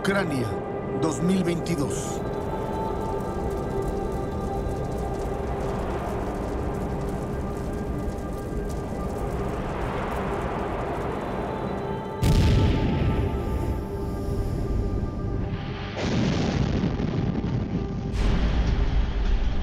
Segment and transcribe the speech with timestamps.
[0.00, 0.48] Ucrania,
[1.02, 2.20] 2022.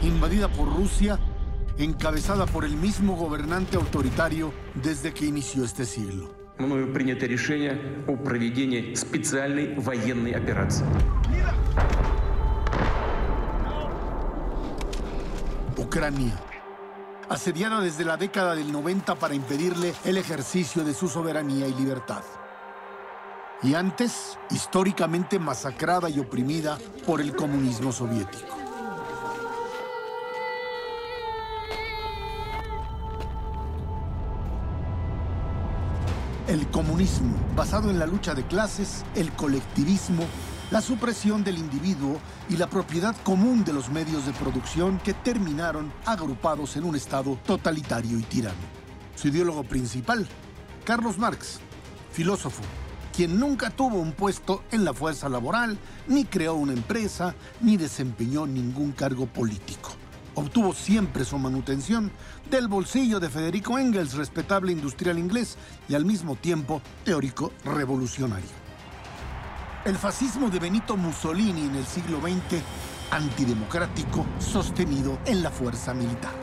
[0.04, 1.18] Invadida por Rusia,
[1.80, 6.47] encabezada por el mismo gobernante autoritario desde que inició este siglo.
[6.59, 10.87] мною принято решение о проведении специальной военной операции.
[15.77, 16.39] Ucrania,
[17.29, 22.23] asediada desde la década del 90 para impedirle el ejercicio de su soberanía y libertad.
[23.63, 28.56] Y antes, históricamente masacrada y oprimida por el comunismo soviético.
[36.48, 40.24] El comunismo, basado en la lucha de clases, el colectivismo,
[40.72, 45.92] la supresión del individuo y la propiedad común de los medios de producción que terminaron
[46.06, 48.56] agrupados en un Estado totalitario y tirano.
[49.18, 50.26] Su ideólogo principal,
[50.86, 51.60] Carlos Marx,
[52.14, 52.62] filósofo,
[53.14, 58.48] quien nunca tuvo un puesto en la fuerza laboral, ni creó una empresa, ni desempeñó
[58.48, 59.90] ningún cargo político
[60.38, 62.12] obtuvo siempre su manutención
[62.50, 65.58] del bolsillo de Federico Engels, respetable industrial inglés
[65.90, 68.50] y al mismo tiempo teórico revolucionario.
[69.84, 72.62] El fascismo de Benito Mussolini en el siglo XX,
[73.10, 76.34] antidemocrático, sostenido en la fuerza militar.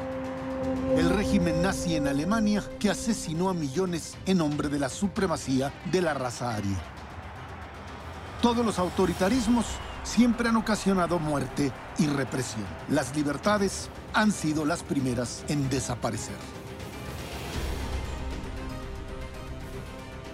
[0.97, 6.03] El régimen nazi en Alemania que asesinó a millones en nombre de la supremacía de
[6.03, 6.79] la raza aria.
[8.43, 9.67] Todos los autoritarismos
[10.05, 12.65] siempre han ocasionado muerte y represión.
[12.89, 16.37] Las libertades han sido las primeras en desaparecer.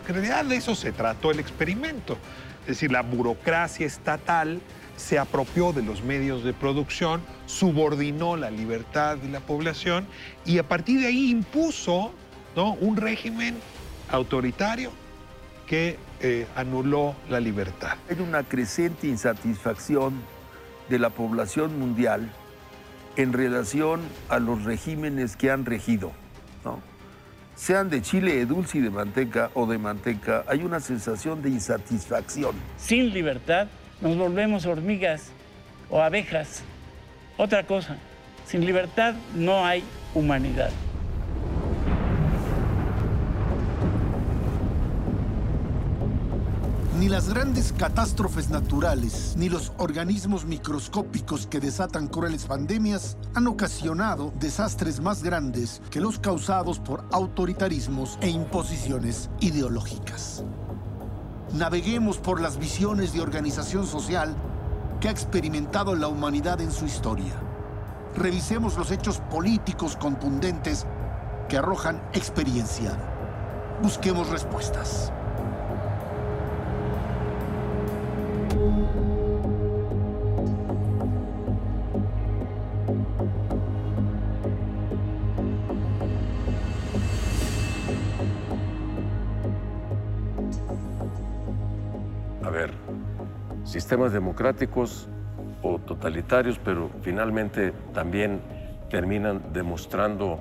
[0.07, 2.19] En realidad de eso se trató el experimento.
[2.63, 4.61] Es decir, la burocracia estatal
[4.97, 10.07] se apropió de los medios de producción, subordinó la libertad de la población
[10.45, 12.13] y a partir de ahí impuso
[12.55, 12.73] ¿no?
[12.75, 13.57] un régimen
[14.11, 14.91] autoritario
[15.71, 17.97] que eh, anuló la libertad.
[18.11, 20.15] Hay una creciente insatisfacción
[20.89, 22.29] de la población mundial
[23.15, 26.11] en relación a los regímenes que han regido.
[27.55, 31.51] Sean de chile de dulce y de manteca o de manteca, hay una sensación de
[31.51, 32.57] insatisfacción.
[32.79, 33.69] Sin libertad
[34.01, 35.31] nos volvemos hormigas
[35.91, 36.63] o abejas.
[37.37, 37.97] Otra cosa,
[38.47, 40.71] sin libertad no hay humanidad.
[47.01, 54.35] Ni las grandes catástrofes naturales, ni los organismos microscópicos que desatan crueles pandemias han ocasionado
[54.39, 60.45] desastres más grandes que los causados por autoritarismos e imposiciones ideológicas.
[61.55, 64.37] Naveguemos por las visiones de organización social
[65.01, 67.33] que ha experimentado la humanidad en su historia.
[68.15, 70.85] Revisemos los hechos políticos contundentes
[71.49, 72.93] que arrojan experiencia.
[73.83, 75.11] Busquemos respuestas.
[93.91, 95.09] Sistemas democráticos
[95.63, 98.41] o totalitarios, pero finalmente también
[98.89, 100.39] terminan demostrando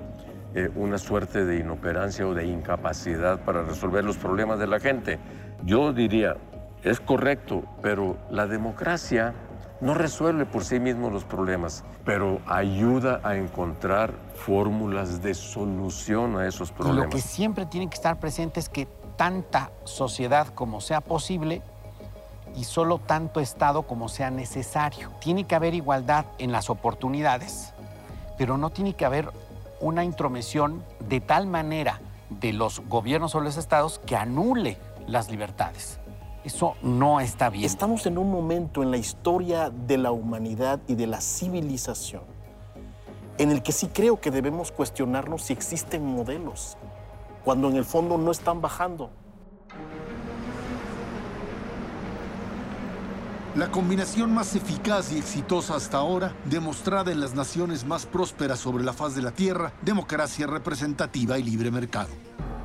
[0.53, 5.17] eh, una suerte de inoperancia o de incapacidad para resolver los problemas de la gente.
[5.63, 6.37] Yo diría,
[6.83, 9.33] es correcto, pero la democracia
[9.81, 16.45] no resuelve por sí mismo los problemas, pero ayuda a encontrar fórmulas de solución a
[16.45, 17.05] esos problemas.
[17.05, 18.87] Lo que siempre tiene que estar presente es que
[19.17, 21.63] tanta sociedad como sea posible
[22.55, 25.11] y solo tanto Estado como sea necesario.
[25.19, 27.73] Tiene que haber igualdad en las oportunidades,
[28.37, 29.31] pero no tiene que haber
[29.79, 35.99] una intromisión de tal manera de los gobiernos o los estados que anule las libertades.
[36.43, 37.65] Eso no está bien.
[37.65, 42.39] Estamos en un momento en la historia de la humanidad y de la civilización
[43.39, 46.77] en el que sí creo que debemos cuestionarnos si existen modelos,
[47.45, 49.11] cuando en el fondo no están bajando.
[53.59, 58.85] La combinación más eficaz y exitosa hasta ahora, demostrada en las naciones más prósperas sobre
[58.85, 62.07] la faz de la Tierra, democracia representativa y libre mercado.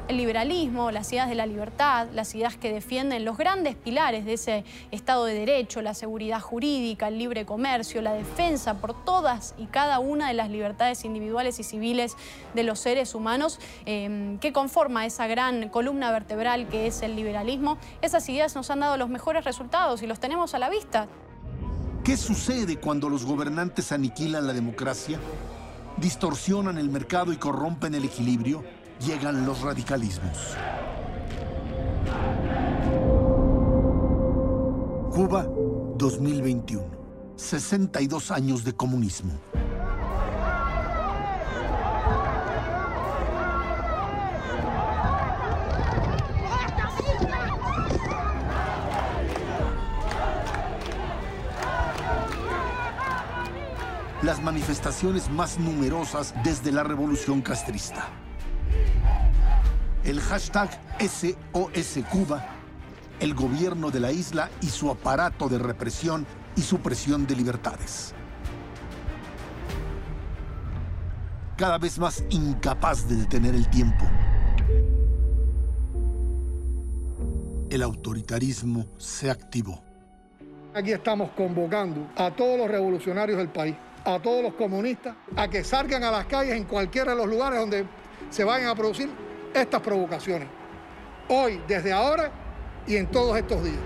[0.08, 4.34] El liberalismo, las ideas de la libertad, las ideas que defienden los grandes pilares de
[4.34, 9.66] ese Estado de Derecho, la seguridad jurídica, el libre comercio, la defensa por todas y
[9.66, 12.16] cada una de las libertades individuales y civiles
[12.52, 17.78] de los seres humanos, eh, que conforma esa gran columna vertebral que es el liberalismo,
[18.02, 21.08] esas ideas nos han dado los mejores resultados y los tenemos a la vista.
[22.04, 25.18] ¿Qué sucede cuando los gobernantes aniquilan la democracia?
[25.96, 28.62] Distorsionan el mercado y corrompen el equilibrio
[29.00, 30.56] llegan los radicalismos.
[35.10, 35.46] Cuba
[35.96, 36.84] 2021.
[37.36, 39.32] 62 años de comunismo.
[54.22, 58.08] Las manifestaciones más numerosas desde la revolución castrista
[60.04, 60.68] el hashtag
[61.00, 62.44] SOS Cuba,
[63.20, 68.14] el gobierno de la isla y su aparato de represión y supresión de libertades.
[71.56, 74.04] Cada vez más incapaz de detener el tiempo.
[77.70, 79.82] El autoritarismo se activó.
[80.74, 85.64] Aquí estamos convocando a todos los revolucionarios del país, a todos los comunistas, a que
[85.64, 87.86] salgan a las calles en cualquiera de los lugares donde
[88.30, 89.23] se vayan a producir
[89.54, 90.48] estas provocaciones.
[91.28, 92.30] Hoy, desde ahora
[92.86, 93.78] y en todos estos días.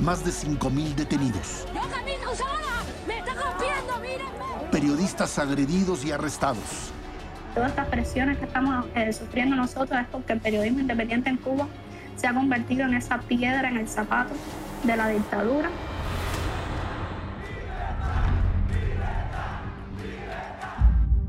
[0.00, 1.66] Más de 5.000 detenidos.
[1.74, 2.82] ¡Yo camino sola!
[3.06, 3.98] ¡Me está rompiendo!
[4.00, 4.70] ¡Mírenme!
[4.70, 6.92] Periodistas agredidos y arrestados.
[7.54, 11.66] Todas estas presiones que estamos eh, sufriendo nosotros es porque el periodismo independiente en Cuba
[12.16, 14.34] se ha convertido en esa piedra en el zapato
[14.84, 15.68] de la dictadura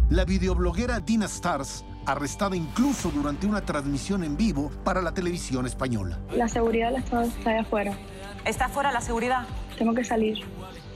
[0.09, 6.17] La videobloguera Dina Stars, arrestada incluso durante una transmisión en vivo para la televisión española.
[6.31, 7.93] La seguridad del Estado está allá afuera.
[8.43, 9.45] ¿Está fuera la seguridad?
[9.77, 10.39] Tengo que salir.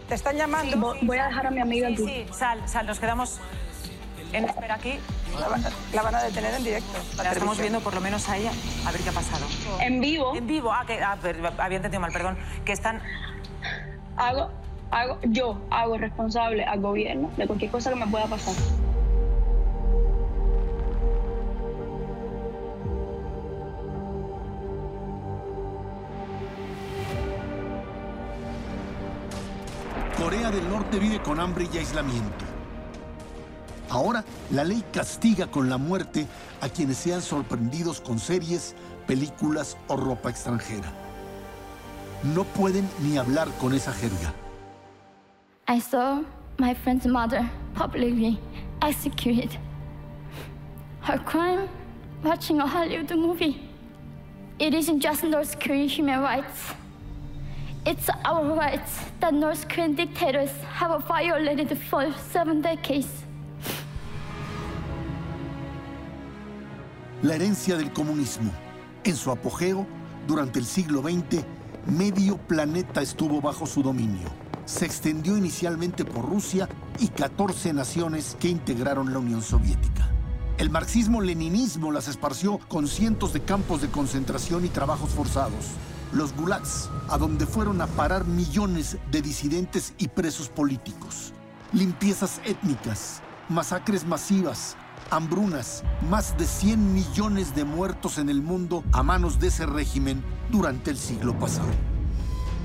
[0.10, 0.95] ¿Te están llamando?
[1.04, 2.04] voy a dejar a mi amiga aquí.
[2.04, 3.39] Sí, sal, sal, nos quedamos
[4.31, 4.94] en espera aquí.
[5.94, 6.94] La, van a detener en directo.
[7.18, 8.51] La, estamos viendo por lo menos a ella,
[8.88, 9.45] a ver qué ha pasado.
[9.80, 10.36] ¿En vivo?
[10.36, 11.19] En vivo, ah, que ah,
[11.60, 12.36] había entendido mal, perdón.
[12.65, 13.00] Que están...
[14.18, 14.50] Hago,
[14.89, 18.56] hago, yo hago responsable al gobierno de cualquier cosa que me pueda pasar.
[30.34, 32.44] Corea del Norte vive con hambre y aislamiento.
[33.88, 36.26] Ahora, la ley castiga con la muerte
[36.60, 38.74] a quienes sean sorprendidos con series,
[39.06, 40.92] películas o ropa extranjera.
[42.24, 44.34] No pueden ni hablar con esa jerga.
[45.68, 46.24] I saw
[46.58, 48.40] my friend's mother publicly
[48.82, 49.52] executed.
[51.02, 51.70] Her crime,
[52.24, 53.70] watching a Hollywood movie.
[54.58, 56.74] It isn't just North Korean human rights.
[57.86, 63.26] It's our rights that North Korean dictators have violated for seven decades.
[67.22, 68.54] La herencia del comunismo.
[69.04, 69.86] En su apogeo,
[70.26, 71.44] durante el siglo XX,
[71.86, 74.30] medio planeta estuvo bajo su dominio.
[74.63, 80.10] Se extendió inicialmente por Rusia y 14 naciones que integraron la Unión Soviética.
[80.58, 85.75] El marxismo-leninismo las esparció con cientos de campos de concentración y trabajos forzados
[86.13, 91.34] los gulags, a donde fueron a parar millones de disidentes y presos políticos.
[91.72, 94.77] Limpiezas étnicas, masacres masivas,
[95.10, 100.24] hambrunas, más de 100 millones de muertos en el mundo a manos de ese régimen
[100.51, 101.70] durante el siglo pasado.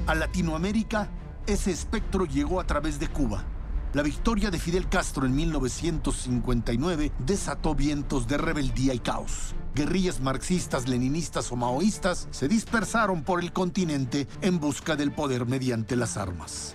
[0.07, 1.09] A Latinoamérica,
[1.47, 3.45] ese espectro llegó a través de Cuba.
[3.95, 10.89] La victoria de Fidel Castro en 1959 desató vientos de rebeldía y caos guerrillas marxistas,
[10.89, 16.75] leninistas o maoístas se dispersaron por el continente en busca del poder mediante las armas.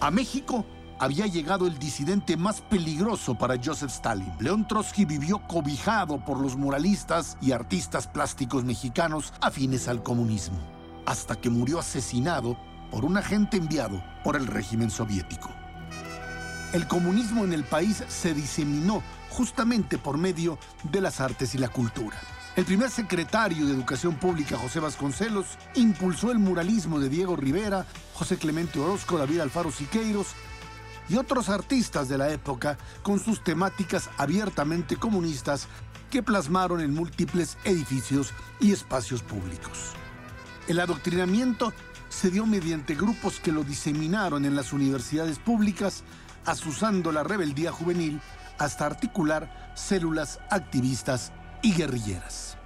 [0.00, 0.64] A México
[1.00, 4.32] había llegado el disidente más peligroso para Joseph Stalin.
[4.40, 10.58] León Trotsky vivió cobijado por los muralistas y artistas plásticos mexicanos afines al comunismo,
[11.06, 12.56] hasta que murió asesinado
[12.90, 15.50] por un agente enviado por el régimen soviético.
[16.72, 21.68] El comunismo en el país se diseminó justamente por medio de las artes y la
[21.68, 22.18] cultura.
[22.56, 25.46] El primer secretario de Educación Pública, José Vasconcelos,
[25.76, 30.28] impulsó el muralismo de Diego Rivera, José Clemente Orozco, David Alfaro Siqueiros
[31.08, 35.68] y otros artistas de la época con sus temáticas abiertamente comunistas
[36.10, 39.92] que plasmaron en múltiples edificios y espacios públicos.
[40.66, 41.72] El adoctrinamiento
[42.10, 46.02] se dio mediante grupos que lo diseminaron en las universidades públicas,
[46.48, 48.20] asusando la rebeldía juvenil
[48.56, 51.30] hasta articular células activistas
[51.62, 52.56] y guerrilleras.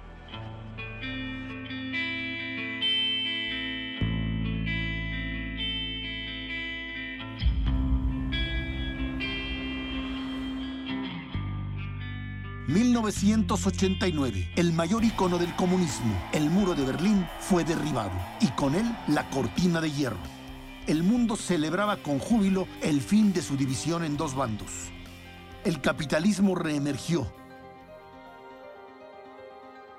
[12.65, 14.49] ...1989...
[14.55, 16.17] ...el mayor icono del comunismo...
[16.31, 18.11] ...el muro de Berlín fue derribado...
[18.39, 20.42] ...y con él la cortina de hierro...
[20.85, 22.67] ...el mundo celebraba con júbilo...
[22.81, 24.69] ...el fin de su división en dos bandos...
[25.63, 27.31] ...el capitalismo reemergió...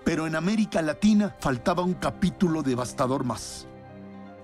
[0.05, 3.67] Pero en América Latina faltaba un capítulo devastador más.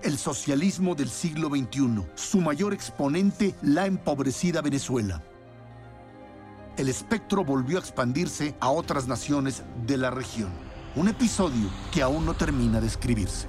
[0.01, 5.21] El socialismo del siglo XXI, su mayor exponente, la empobrecida Venezuela.
[6.77, 10.49] El espectro volvió a expandirse a otras naciones de la región.
[10.95, 13.47] Un episodio que aún no termina de escribirse.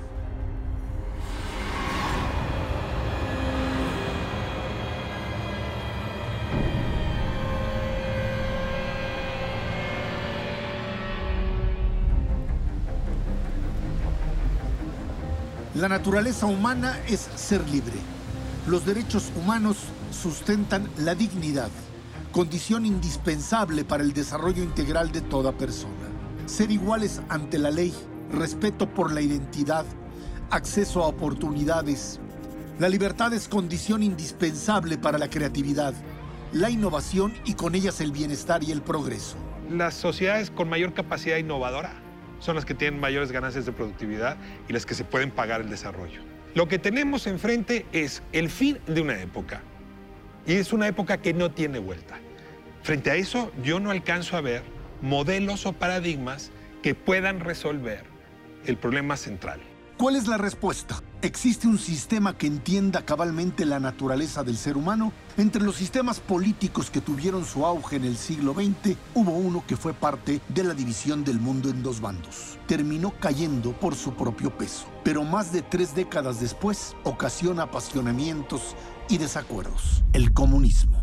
[15.83, 17.97] La naturaleza humana es ser libre.
[18.69, 19.79] Los derechos humanos
[20.13, 21.71] sustentan la dignidad,
[22.31, 26.07] condición indispensable para el desarrollo integral de toda persona.
[26.47, 27.93] Ser iguales ante la ley,
[28.31, 29.85] respeto por la identidad,
[30.51, 32.21] acceso a oportunidades.
[32.79, 35.95] La libertad es condición indispensable para la creatividad,
[36.53, 39.35] la innovación y con ellas el bienestar y el progreso.
[39.69, 42.02] Las sociedades con mayor capacidad innovadora
[42.43, 44.37] son las que tienen mayores ganancias de productividad
[44.69, 46.21] y las que se pueden pagar el desarrollo.
[46.55, 49.63] Lo que tenemos enfrente es el fin de una época.
[50.45, 52.19] Y es una época que no tiene vuelta.
[52.83, 54.65] Frente a eso, yo no alcanzo a ver
[55.01, 56.51] modelos o paradigmas
[56.83, 58.03] que puedan resolver
[58.67, 59.61] el problema central.
[60.03, 61.01] ¿Cuál es la respuesta?
[61.23, 65.13] ¿Existe un sistema que entienda cabalmente la naturaleza del ser humano?
[65.37, 69.77] Entre los sistemas políticos que tuvieron su auge en el siglo XX, hubo uno que
[69.77, 72.59] fue parte de la división del mundo en dos bandos.
[72.67, 78.75] Terminó cayendo por su propio peso, pero más de tres décadas después ocasiona apasionamientos
[79.09, 80.03] y desacuerdos.
[80.15, 81.01] El comunismo.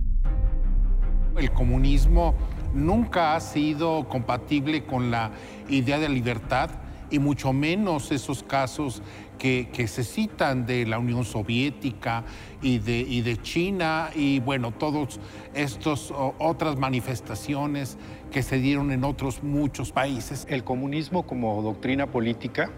[1.37, 2.35] El comunismo
[2.73, 5.31] nunca ha sido compatible con la
[5.69, 6.69] idea de libertad
[7.11, 9.01] y mucho menos esos casos
[9.37, 12.23] que, se citan de la Unión Soviética
[12.61, 15.19] y de, y de China y bueno, todas
[15.53, 17.97] estas otras manifestaciones
[18.31, 20.45] que se dieron en otros muchos países.
[20.49, 22.69] El comunismo como doctrina política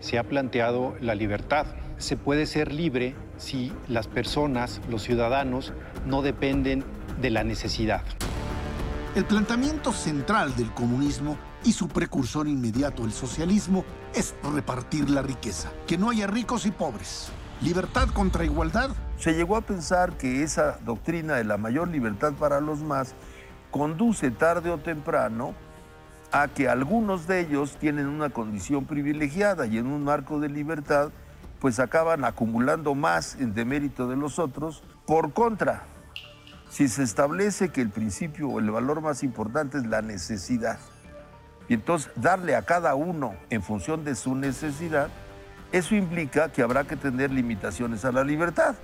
[0.00, 1.66] se ha planteado la libertad.
[1.98, 5.72] Se puede ser libre si las personas, los ciudadanos,
[6.06, 6.84] no dependen
[7.20, 8.02] de la necesidad.
[9.14, 15.70] El planteamiento central del comunismo y su precursor inmediato, el socialismo, es repartir la riqueza,
[15.86, 17.30] que no haya ricos y pobres.
[17.60, 18.90] Libertad contra igualdad.
[19.18, 23.14] Se llegó a pensar que esa doctrina de la mayor libertad para los más
[23.70, 25.54] conduce tarde o temprano
[26.32, 31.10] a que algunos de ellos tienen una condición privilegiada y en un marco de libertad
[31.60, 34.82] pues acaban acumulando más en demérito de los otros.
[35.06, 35.84] Por contra,
[36.68, 40.80] si se establece que el principio o el valor más importante es la necesidad,
[41.68, 45.08] y entonces darle a cada uno en función de su necesidad,
[45.72, 48.74] eso implica que habrá que tener limitaciones a la libertad.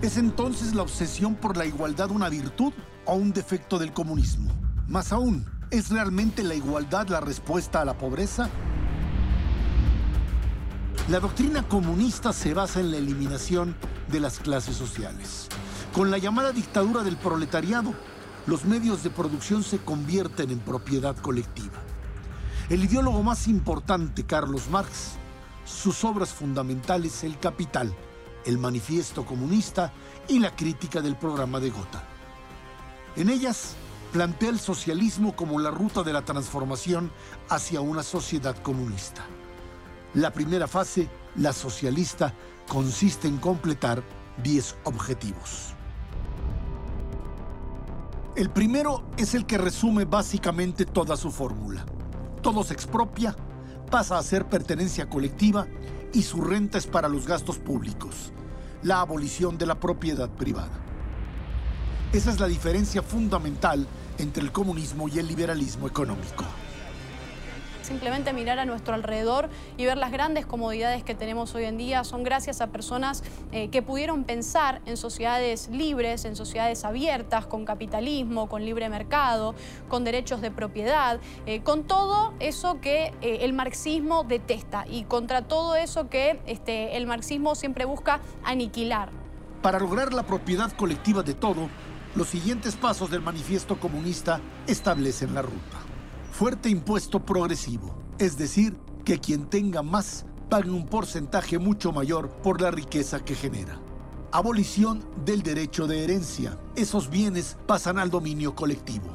[0.00, 2.72] ¿Es entonces la obsesión por la igualdad una virtud
[3.04, 4.52] o un defecto del comunismo?
[4.86, 8.48] Más aún, ¿es realmente la igualdad la respuesta a la pobreza?
[11.08, 13.74] La doctrina comunista se basa en la eliminación
[14.08, 15.48] de las clases sociales.
[15.92, 17.94] Con la llamada dictadura del proletariado,
[18.46, 21.74] los medios de producción se convierten en propiedad colectiva.
[22.70, 25.16] El ideólogo más importante, Carlos Marx,
[25.66, 27.94] sus obras fundamentales El Capital,
[28.46, 29.92] el Manifiesto Comunista
[30.28, 32.02] y la crítica del programa de Gotha.
[33.16, 33.74] En ellas
[34.14, 37.10] plantea el socialismo como la ruta de la transformación
[37.50, 39.26] hacia una sociedad comunista.
[40.14, 42.32] La primera fase, la socialista,
[42.66, 44.02] consiste en completar
[44.42, 45.74] 10 objetivos.
[48.36, 51.84] El primero es el que resume básicamente toda su fórmula
[52.44, 53.34] todo se expropia,
[53.90, 55.66] pasa a ser pertenencia colectiva
[56.12, 58.32] y su renta es para los gastos públicos,
[58.82, 60.78] la abolición de la propiedad privada.
[62.12, 66.44] Esa es la diferencia fundamental entre el comunismo y el liberalismo económico.
[67.84, 72.02] Simplemente mirar a nuestro alrededor y ver las grandes comodidades que tenemos hoy en día
[72.02, 73.22] son gracias a personas
[73.52, 79.54] eh, que pudieron pensar en sociedades libres, en sociedades abiertas, con capitalismo, con libre mercado,
[79.88, 85.42] con derechos de propiedad, eh, con todo eso que eh, el marxismo detesta y contra
[85.42, 89.10] todo eso que este, el marxismo siempre busca aniquilar.
[89.62, 91.68] Para lograr la propiedad colectiva de todo,
[92.14, 95.83] los siguientes pasos del manifiesto comunista establecen la ruta.
[96.34, 102.60] Fuerte impuesto progresivo, es decir, que quien tenga más pague un porcentaje mucho mayor por
[102.60, 103.78] la riqueza que genera.
[104.32, 106.58] Abolición del derecho de herencia.
[106.74, 109.14] Esos bienes pasan al dominio colectivo.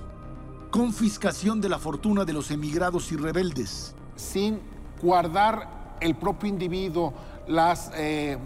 [0.72, 3.96] Confiscación de la fortuna de los emigrados y rebeldes.
[4.16, 4.62] Sin
[5.02, 7.14] guardar el propio individuo
[7.50, 8.38] las eh,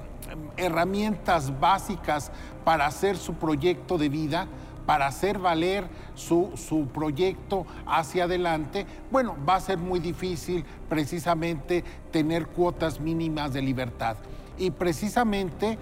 [0.58, 2.32] herramientas básicas
[2.66, 4.48] para hacer su proyecto de vida,
[4.86, 11.84] para hacer valer su, su, proyecto hacia adelante, bueno, va a ser muy difícil precisamente
[12.12, 14.18] tener cuotas mínimas de libertad.
[14.58, 15.78] Y precisamente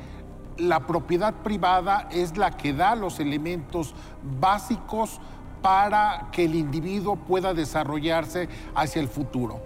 [0.57, 3.93] la propiedad privada es la que da los elementos
[4.39, 5.19] básicos
[5.61, 9.61] para que el individuo pueda desarrollarse hacia el futuro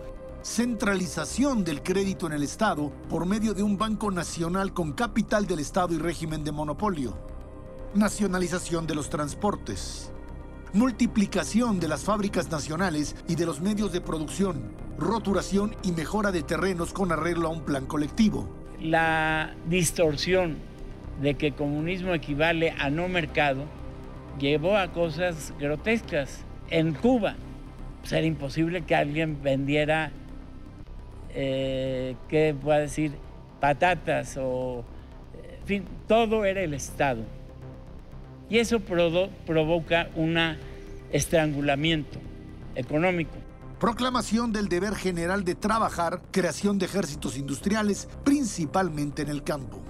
[0.45, 5.57] centralización del crédito en el Estado por medio de un banco nacional con capital del
[5.57, 7.17] Estado y régimen de monopolio,
[7.95, 10.11] nacionalización de los transportes,
[10.73, 16.43] multiplicación de las fábricas nacionales y de los medios de producción, roturación y mejora de
[16.43, 18.49] terrenos con arreglo a un plan colectivo.
[18.81, 20.57] La distorsión
[21.21, 23.65] de que comunismo equivale a no mercado
[24.39, 26.43] llevó a cosas grotescas.
[26.69, 27.35] En Cuba,
[28.01, 30.11] pues era imposible que alguien vendiera
[31.37, 33.11] eh, ¿qué voy decir?
[33.59, 34.85] Patatas o,
[35.59, 37.23] en fin, todo era el Estado.
[38.49, 40.37] Y eso provoca un
[41.11, 42.19] estrangulamiento
[42.75, 43.33] económico.
[43.79, 49.81] Proclamación del deber general de trabajar, creación de ejércitos industriales, principalmente en el campo.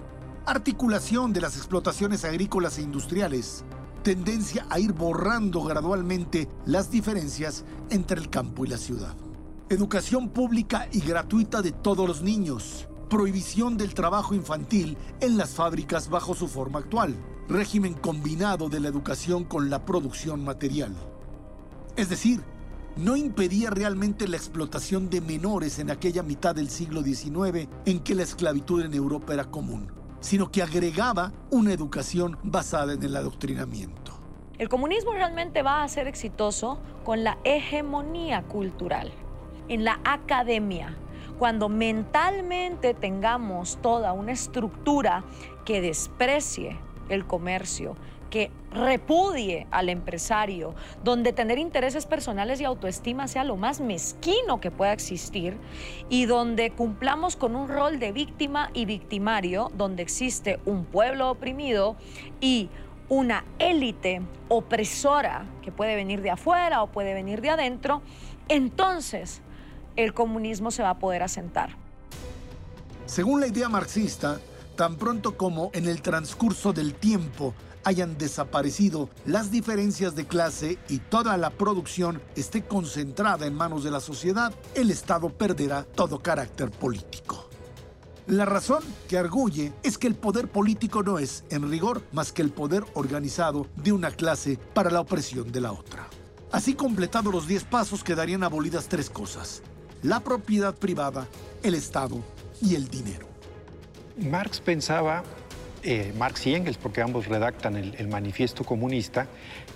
[0.46, 3.64] Articulación de las explotaciones agrícolas e industriales.
[4.04, 9.16] Tendencia a ir borrando gradualmente las diferencias entre el campo y la ciudad.
[9.70, 12.88] Educación pública y gratuita de todos los niños.
[13.10, 17.16] Prohibición del trabajo infantil en las fábricas bajo su forma actual.
[17.48, 20.96] Régimen combinado de la educación con la producción material.
[21.96, 22.42] Es decir,
[22.98, 28.16] no impedía realmente la explotación de menores en aquella mitad del siglo XIX en que
[28.16, 34.14] la esclavitud en Europa era común, sino que agregaba una educación basada en el adoctrinamiento.
[34.58, 39.12] El comunismo realmente va a ser exitoso con la hegemonía cultural
[39.68, 40.98] en la academia,
[41.38, 45.24] cuando mentalmente tengamos toda una estructura
[45.64, 47.96] que desprecie el comercio,
[48.30, 54.72] que repudie al empresario, donde tener intereses personales y autoestima sea lo más mezquino que
[54.72, 55.58] pueda existir
[56.10, 61.96] y donde cumplamos con un rol de víctima y victimario, donde existe un pueblo oprimido
[62.42, 62.70] y
[63.08, 68.02] una élite opresora que puede venir de afuera o puede venir de adentro,
[68.50, 69.42] entonces
[69.96, 71.78] el comunismo se va a poder asentar.
[73.06, 74.40] Según la idea marxista,
[74.76, 81.00] tan pronto como en el transcurso del tiempo hayan desaparecido las diferencias de clase y
[81.00, 86.72] toda la producción esté concentrada en manos de la sociedad, el Estado perderá todo carácter
[86.72, 87.50] político.
[88.28, 92.42] La razón que arguye es que el poder político no es, en rigor, más que
[92.42, 96.08] el poder organizado de una clase para la opresión de la otra.
[96.52, 99.62] Así completados los 10 pasos quedarían abolidas tres cosas
[100.06, 101.28] la propiedad privada,
[101.64, 102.18] el Estado
[102.62, 103.35] y el dinero.
[104.18, 105.24] Marx pensaba,
[105.84, 109.28] eh, Marx y Engels, porque ambos redactan el, manifiesto comunista,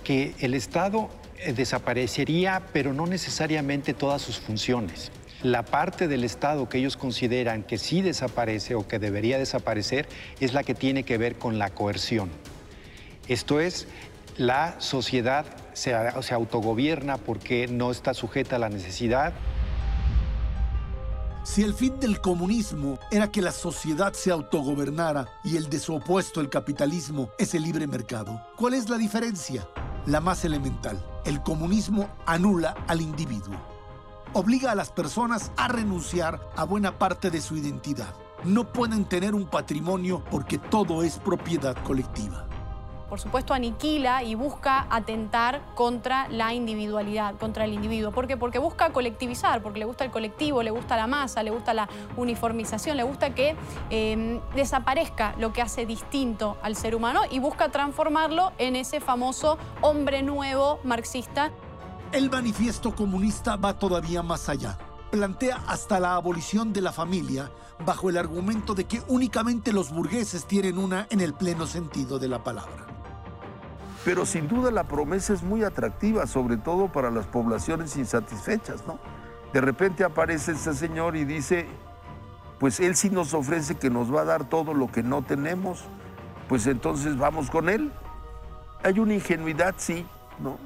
[0.02, 5.12] que el Estado eh, desaparecería, pero no necesariamente todas sus funciones.
[5.42, 10.08] La parte del Estado que ellos consideran que sí desaparece o que debería desaparecer
[10.40, 12.30] es la que tiene que ver con la coerción.
[13.28, 13.86] Esto es,
[14.36, 19.34] la sociedad se, se autogobierna porque no está sujeta a la necesidad
[21.42, 25.94] si el fin del comunismo era que la sociedad se autogobernara y el de su
[25.94, 29.66] opuesto, el capitalismo, es el libre mercado, ¿cuál es la diferencia?
[30.06, 31.02] La más elemental.
[31.24, 33.54] El comunismo anula al individuo.
[34.34, 38.14] Obliga a las personas a renunciar a buena parte de su identidad.
[38.44, 42.49] No pueden tener un patrimonio porque todo es propiedad colectiva
[43.10, 48.12] por supuesto, aniquila y busca atentar contra la individualidad, contra el individuo.
[48.12, 48.36] ¿Por qué?
[48.36, 51.88] Porque busca colectivizar, porque le gusta el colectivo, le gusta la masa, le gusta la
[52.16, 53.56] uniformización, le gusta que
[53.90, 59.58] em, desaparezca lo que hace distinto al ser humano y busca transformarlo en ese famoso
[59.80, 61.50] hombre nuevo marxista.
[62.12, 64.78] El manifiesto comunista va todavía más allá
[65.10, 67.50] plantea hasta la abolición de la familia
[67.84, 72.28] bajo el argumento de que únicamente los burgueses tienen una en el pleno sentido de
[72.28, 72.99] la palabra.
[74.04, 78.98] Pero sin duda la promesa es muy atractiva, sobre todo para las poblaciones insatisfechas, ¿no?
[79.52, 81.66] De repente aparece ese señor y dice,
[82.58, 85.84] pues él sí nos ofrece que nos va a dar todo lo que no tenemos,
[86.48, 87.92] pues entonces vamos con él.
[88.82, 90.06] Hay una ingenuidad, sí,
[90.38, 90.56] ¿no?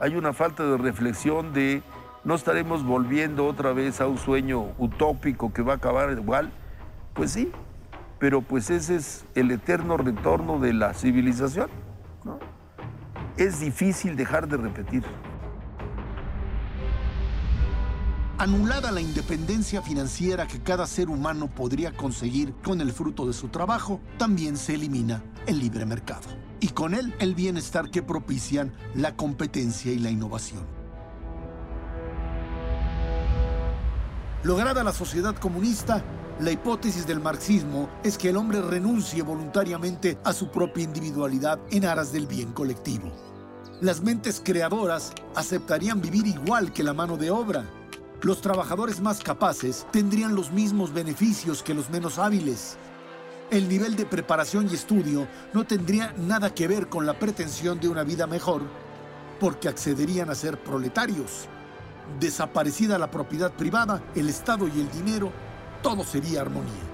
[0.00, 1.82] Hay una falta de reflexión de
[2.22, 6.52] no estaremos volviendo otra vez a un sueño utópico que va a acabar igual.
[7.14, 7.50] Pues sí,
[8.18, 11.68] pero pues ese es el eterno retorno de la civilización.
[12.24, 12.38] ¿no?
[13.36, 15.04] Es difícil dejar de repetir.
[18.38, 23.48] Anulada la independencia financiera que cada ser humano podría conseguir con el fruto de su
[23.48, 26.26] trabajo, también se elimina el libre mercado.
[26.58, 30.64] Y con él el bienestar que propician la competencia y la innovación.
[34.42, 36.02] Lograda la sociedad comunista,
[36.40, 41.84] la hipótesis del marxismo es que el hombre renuncie voluntariamente a su propia individualidad en
[41.84, 43.12] aras del bien colectivo.
[43.82, 47.66] Las mentes creadoras aceptarían vivir igual que la mano de obra.
[48.22, 52.78] Los trabajadores más capaces tendrían los mismos beneficios que los menos hábiles.
[53.50, 57.88] El nivel de preparación y estudio no tendría nada que ver con la pretensión de
[57.88, 58.62] una vida mejor,
[59.38, 61.48] porque accederían a ser proletarios.
[62.18, 65.32] Desaparecida la propiedad privada, el Estado y el dinero,
[65.82, 66.90] todo sería armonía.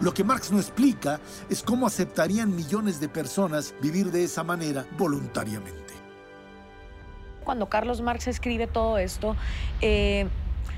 [0.00, 4.84] Lo que Marx no explica es cómo aceptarían millones de personas vivir de esa manera
[4.98, 5.94] voluntariamente.
[7.44, 9.36] Cuando Carlos Marx escribe todo esto,
[9.80, 10.28] eh,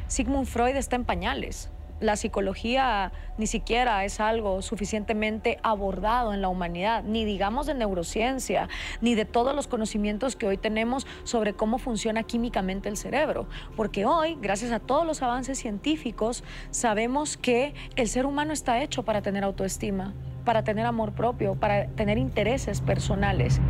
[0.09, 1.71] Sigmund Freud está en pañales.
[2.01, 8.69] La psicología ni siquiera es algo suficientemente abordado en la humanidad, ni digamos de neurociencia,
[9.01, 13.47] ni de todos los conocimientos que hoy tenemos sobre cómo funciona químicamente el cerebro.
[13.77, 19.05] Porque hoy, gracias a todos los avances científicos, sabemos que el ser humano está hecho
[19.05, 20.13] para tener autoestima,
[20.45, 23.61] para tener amor propio, para tener intereses personales.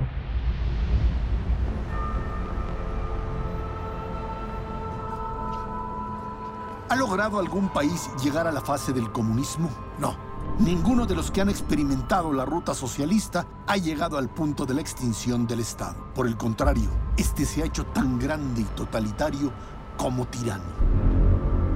[6.94, 9.68] ¿Ha logrado algún país llegar a la fase del comunismo?
[9.98, 10.16] No.
[10.60, 14.80] Ninguno de los que han experimentado la ruta socialista ha llegado al punto de la
[14.80, 15.96] extinción del Estado.
[16.14, 19.50] Por el contrario, este se ha hecho tan grande y totalitario
[19.96, 20.62] como tirano.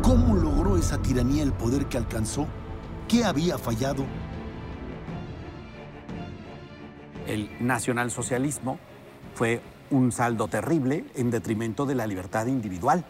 [0.03, 2.47] ¿Cómo logró esa tiranía el poder que alcanzó?
[3.09, 4.05] ¿Qué había fallado?
[7.27, 8.79] El nacionalsocialismo
[9.35, 13.05] fue un saldo terrible en detrimento de la libertad individual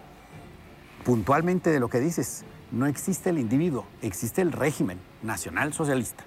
[1.09, 6.23] puntualmente de lo que dices, no existe el individuo, existe el régimen nacional socialista.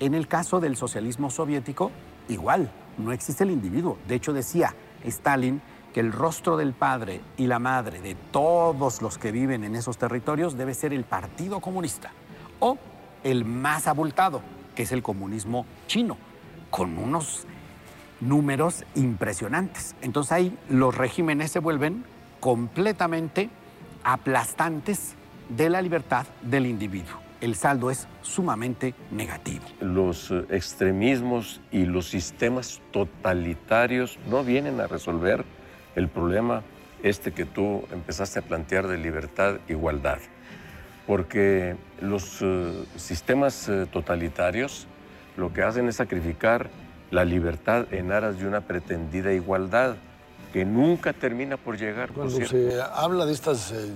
[0.00, 1.90] En el caso del socialismo soviético,
[2.28, 3.96] igual, no existe el individuo.
[4.06, 5.62] De hecho, decía Stalin
[5.94, 9.96] que el rostro del padre y la madre de todos los que viven en esos
[9.96, 12.10] territorios debe ser el Partido Comunista
[12.60, 12.76] o
[13.24, 14.42] el más abultado,
[14.76, 16.18] que es el comunismo chino,
[16.68, 17.46] con unos
[18.20, 19.94] números impresionantes.
[20.02, 22.04] Entonces ahí los regímenes se vuelven
[22.40, 23.48] completamente
[24.04, 25.14] aplastantes
[25.48, 27.18] de la libertad del individuo.
[27.40, 29.64] El saldo es sumamente negativo.
[29.80, 35.44] Los eh, extremismos y los sistemas totalitarios no vienen a resolver
[35.94, 36.62] el problema
[37.02, 40.18] este que tú empezaste a plantear de libertad, igualdad.
[41.06, 44.88] Porque los eh, sistemas eh, totalitarios
[45.36, 46.68] lo que hacen es sacrificar
[47.10, 49.96] la libertad en aras de una pretendida igualdad
[50.52, 52.12] que nunca termina por llegar.
[52.12, 53.90] Cuando se habla de, estas, eh,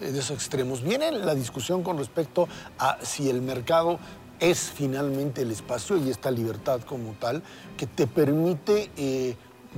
[0.00, 3.98] de esos extremos, viene la discusión con respecto a si el mercado
[4.40, 7.42] es finalmente el espacio y esta libertad como tal
[7.76, 9.36] que te permite eh,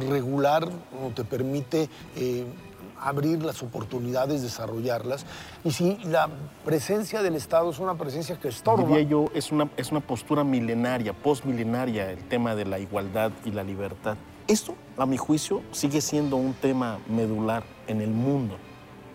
[0.09, 0.69] regular
[1.05, 2.45] o te permite eh,
[3.01, 5.27] abrir las oportunidades, desarrollarlas.
[5.65, 6.29] Y si la
[6.65, 8.89] presencia del Estado es una presencia que estorba.
[8.89, 13.51] Diría yo, es una, es una postura milenaria, postmilenaria, el tema de la igualdad y
[13.51, 14.17] la libertad.
[14.49, 18.57] Esto, a mi juicio, sigue siendo un tema medular en el mundo.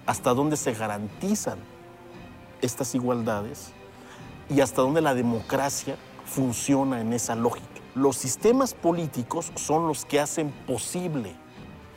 [0.06, 1.58] Hasta dónde se garantizan
[2.62, 3.72] estas igualdades
[4.50, 7.66] y hasta dónde la democracia funciona en esa lógica.
[7.96, 11.34] Los sistemas políticos son los que hacen posible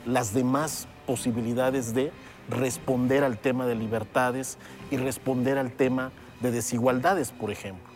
[0.05, 2.13] las demás posibilidades de
[2.49, 4.57] responder al tema de libertades
[4.91, 7.91] y responder al tema de desigualdades, por ejemplo.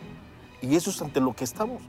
[0.60, 1.80] Y eso es ante lo que estamos.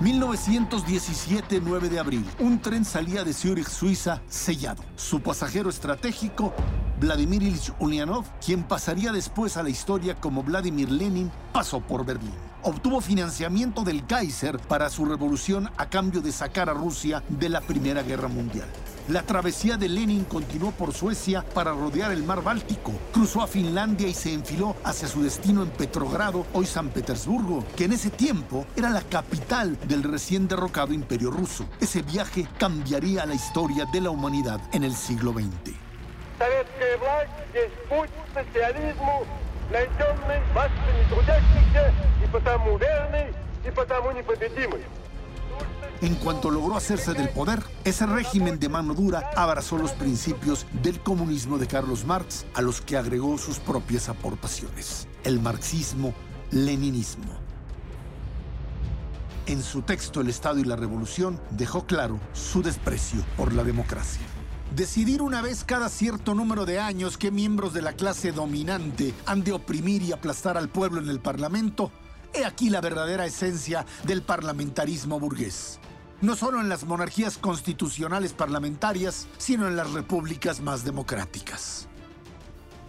[0.00, 2.24] 1917, 9 de abril.
[2.38, 4.84] Un tren salía de Zurich, Suiza, sellado.
[4.94, 6.54] Su pasajero estratégico,
[7.00, 12.34] Vladimir Ilich Ulyanov, quien pasaría después a la historia como Vladimir Lenin, pasó por Berlín.
[12.62, 17.60] obtuvo financiamiento del Kaiser para su revolución a cambio de sacar a Rusia de la
[17.60, 18.68] Primera Guerra Mundial.
[19.08, 24.06] La travesía de Lenin continuó por Suecia para rodear el mar Báltico, cruzó a Finlandia
[24.06, 28.66] y se enfiló hacia su destino en Petrogrado, hoy San Petersburgo, que en ese tiempo
[28.76, 31.66] era la capital del recién derrocado imperio ruso.
[31.80, 35.72] Ese viaje cambiaría la historia de la humanidad en el siglo XX.
[46.00, 51.00] En cuanto logró hacerse del poder, ese régimen de mano dura abrazó los principios del
[51.00, 57.32] comunismo de Carlos Marx, a los que agregó sus propias aportaciones, el marxismo-leninismo.
[59.46, 64.22] En su texto El Estado y la Revolución dejó claro su desprecio por la democracia.
[64.76, 69.42] Decidir una vez cada cierto número de años qué miembros de la clase dominante han
[69.42, 71.90] de oprimir y aplastar al pueblo en el Parlamento,
[72.34, 75.80] he aquí la verdadera esencia del parlamentarismo burgués.
[76.20, 81.88] No solo en las monarquías constitucionales parlamentarias, sino en las repúblicas más democráticas.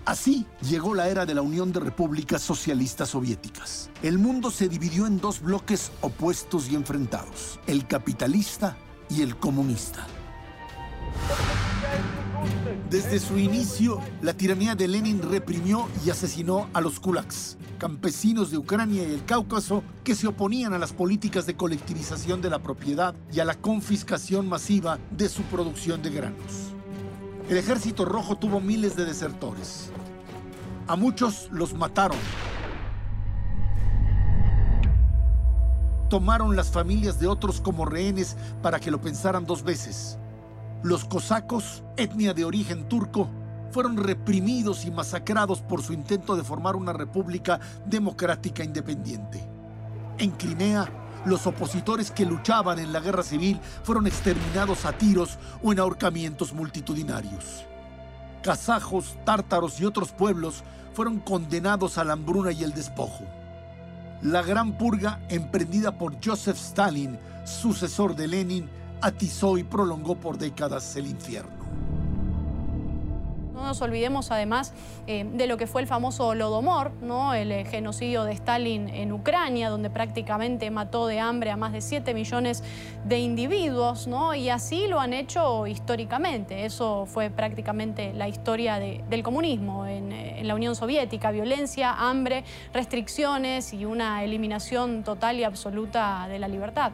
[0.03, 3.91] Así llegó la era de la Unión de Repúblicas Socialistas Soviéticas.
[4.01, 8.75] El mundo se dividió en dos bloques opuestos y enfrentados, el capitalista
[9.09, 10.07] y el comunista.
[12.89, 18.57] Desde su inicio, la tiranía de Lenin reprimió y asesinó a los kulaks, campesinos de
[18.57, 23.13] Ucrania y el Cáucaso que se oponían a las políticas de colectivización de la propiedad
[23.31, 26.73] y a la confiscación masiva de su producción de granos.
[27.47, 29.91] El ejército rojo tuvo miles de desertores.
[30.87, 32.17] A muchos los mataron.
[36.09, 40.17] Tomaron las familias de otros como rehenes para que lo pensaran dos veces.
[40.81, 43.29] Los cosacos, etnia de origen turco,
[43.71, 49.45] fueron reprimidos y masacrados por su intento de formar una república democrática independiente.
[50.17, 50.89] En Crimea,
[51.25, 56.53] los opositores que luchaban en la guerra civil fueron exterminados a tiros o en ahorcamientos
[56.53, 57.65] multitudinarios.
[58.41, 60.63] Kazajos, tártaros y otros pueblos
[60.93, 63.25] fueron condenados a la hambruna y el despojo.
[64.21, 68.69] La gran purga emprendida por Joseph Stalin, sucesor de Lenin,
[69.01, 71.59] atizó y prolongó por décadas el infierno.
[73.59, 74.73] No nos olvidemos además
[75.05, 77.33] eh, de lo que fue el famoso Holodomor, ¿no?
[77.33, 81.81] el eh, genocidio de Stalin en Ucrania, donde prácticamente mató de hambre a más de
[81.81, 82.63] 7 millones
[83.03, 84.33] de individuos, ¿no?
[84.33, 86.63] y así lo han hecho históricamente.
[86.63, 93.73] Eso fue prácticamente la historia del comunismo eh, en la Unión Soviética, violencia, hambre, restricciones
[93.73, 96.93] y una eliminación total y absoluta de la libertad.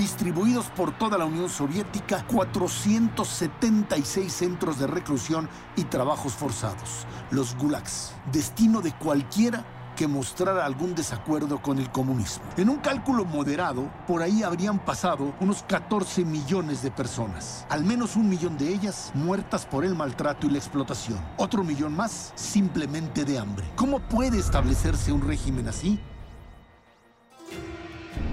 [0.00, 8.14] Distribuidos por toda la Unión Soviética 476 centros de reclusión y trabajos forzados, los gulags,
[8.32, 9.62] destino de cualquiera
[9.96, 12.44] que mostrara algún desacuerdo con el comunismo.
[12.56, 18.16] En un cálculo moderado, por ahí habrían pasado unos 14 millones de personas, al menos
[18.16, 23.26] un millón de ellas muertas por el maltrato y la explotación, otro millón más simplemente
[23.26, 23.70] de hambre.
[23.76, 26.00] ¿Cómo puede establecerse un régimen así?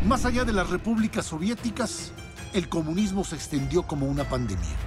[0.08, 2.14] Más allá de las repúblicas soviéticas,
[2.54, 4.78] el comunismo se extendió como una pandemia.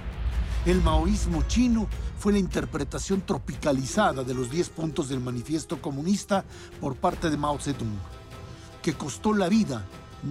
[0.65, 6.43] El maoísmo chino fue la interpretación tropicalizada de los 10 puntos del manifiesto comunista
[6.79, 7.99] por parte de Mao Zedong,
[8.81, 9.85] que costó la vida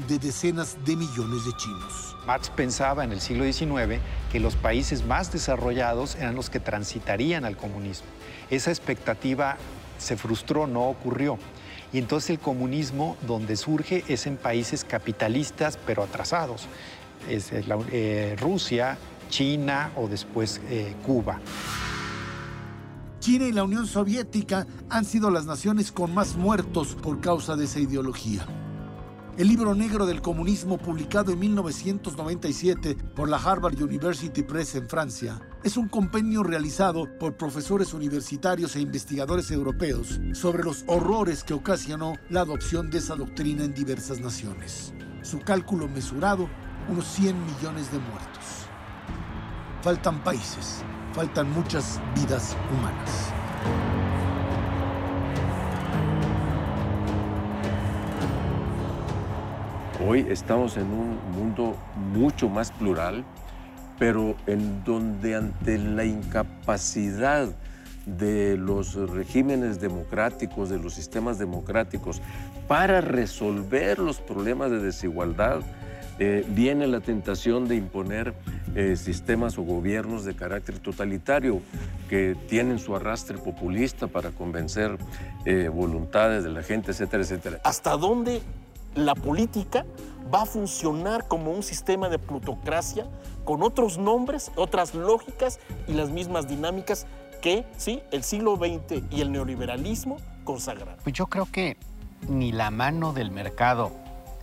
[0.08, 2.16] de decenas de millones de chinos.
[2.26, 4.00] Marx pensaba en el siglo XIX
[4.32, 8.08] que los países más desarrollados eran los que transitarían al comunismo.
[8.50, 9.56] Esa expectativa
[9.98, 11.38] se frustró, no ocurrió.
[11.92, 16.66] Y entonces el comunismo donde surge es en países capitalistas pero atrasados.
[17.28, 18.96] Es eh, Rusia,
[19.28, 21.40] China o después eh, Cuba.
[23.20, 27.66] China y la Unión Soviética han sido las naciones con más muertos por causa de
[27.66, 28.46] esa ideología.
[29.36, 35.40] El libro negro del comunismo, publicado en 1997 por la Harvard University Press en Francia,
[35.62, 42.14] es un compendio realizado por profesores universitarios e investigadores europeos sobre los horrores que ocasionó
[42.30, 44.94] la adopción de esa doctrina en diversas naciones.
[45.22, 46.48] Su cálculo mesurado,
[46.88, 48.66] unos 100 millones de muertos.
[49.82, 53.30] Faltan países, faltan muchas vidas humanas.
[60.06, 61.76] Hoy estamos en un mundo
[62.14, 63.22] mucho más plural,
[64.00, 67.48] pero en donde ante la incapacidad
[68.06, 72.22] de los regímenes democráticos, de los sistemas democráticos,
[72.66, 75.60] para resolver los problemas de desigualdad,
[76.18, 78.32] eh, viene la tentación de imponer
[78.74, 81.60] eh, sistemas o gobiernos de carácter totalitario
[82.08, 84.96] que tienen su arrastre populista para convencer
[85.44, 87.60] eh, voluntades de la gente, etcétera, etcétera.
[87.64, 88.40] ¿Hasta dónde
[88.94, 89.84] la política
[90.32, 93.06] va a funcionar como un sistema de plutocracia
[93.44, 97.06] con otros nombres, otras lógicas y las mismas dinámicas
[97.40, 100.96] que, sí, el siglo XX y el neoliberalismo consagraron?
[101.02, 101.76] Pues yo creo que
[102.28, 103.90] ni la mano del mercado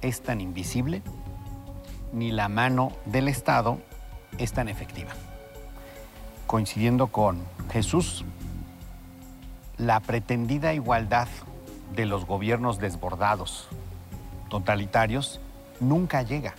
[0.02, 1.02] es tan invisible,
[2.12, 3.78] ni la mano del Estado
[4.38, 5.12] es tan efectiva.
[6.48, 8.26] Coincidiendo con Jesús,
[9.78, 11.28] la pretendida igualdad
[11.96, 13.68] de los gobiernos desbordados,
[14.50, 15.40] totalitarios,
[15.80, 16.56] nunca llega,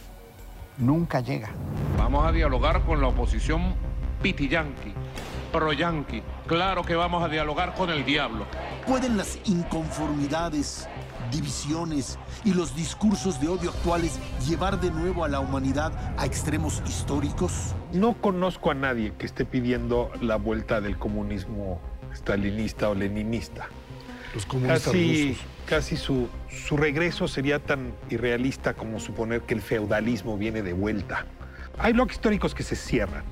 [0.77, 1.51] nunca llega.
[1.97, 3.75] Vamos a dialogar con la oposición
[4.23, 4.95] pitiyanqui,
[5.53, 6.23] pro-yanqui.
[6.47, 8.47] Claro que vamos a dialogar con el diablo.
[8.87, 10.89] ¿Pueden las inconformidades,
[11.31, 16.83] divisiones y los discursos de odio actuales llevar de nuevo a la humanidad a extremos
[16.87, 17.75] históricos?
[17.93, 21.81] No conozco a nadie que esté pidiendo la vuelta del comunismo
[22.15, 23.69] stalinista o leninista.
[24.35, 25.45] Los comunistas rusos.
[25.69, 31.27] Casi su, su regreso sería tan irrealista como suponer que el feudalismo viene de vuelta.
[31.79, 33.23] Hay bloques históricos que se cierran.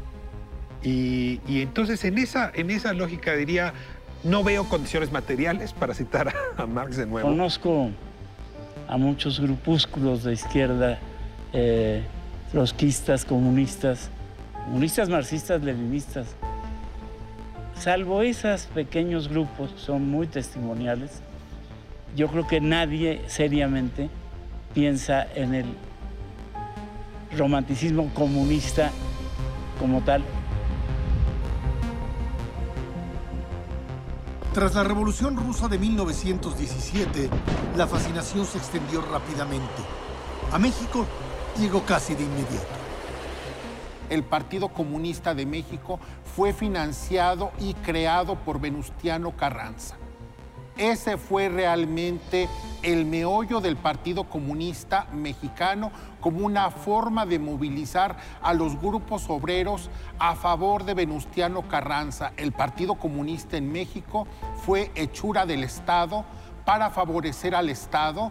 [0.82, 3.72] Y, y entonces en esa, en esa lógica diría,
[4.22, 7.28] no veo condiciones materiales para citar a Marx de nuevo.
[7.28, 7.90] Conozco
[8.86, 10.98] a muchos grupúsculos de izquierda,
[11.54, 12.02] eh,
[12.52, 14.10] trotskistas, comunistas,
[14.66, 16.36] comunistas marxistas, leninistas.
[17.78, 21.22] Salvo esos pequeños grupos, son muy testimoniales,
[22.16, 24.08] yo creo que nadie seriamente
[24.72, 25.66] piensa en el
[27.36, 28.90] romanticismo comunista
[29.78, 30.24] como tal.
[34.54, 37.28] Tras la Revolución Rusa de 1917,
[37.76, 39.82] la fascinación se extendió rápidamente.
[40.50, 41.04] A México
[41.60, 42.76] llegó casi de inmediato.
[44.08, 46.00] El Partido Comunista de México
[46.34, 49.98] fue financiado y creado por Venustiano Carranza.
[50.76, 52.48] Ese fue realmente
[52.82, 59.88] el meollo del Partido Comunista Mexicano como una forma de movilizar a los grupos obreros
[60.18, 62.32] a favor de Venustiano Carranza.
[62.36, 64.26] El Partido Comunista en México
[64.66, 66.26] fue hechura del Estado
[66.66, 68.30] para favorecer al Estado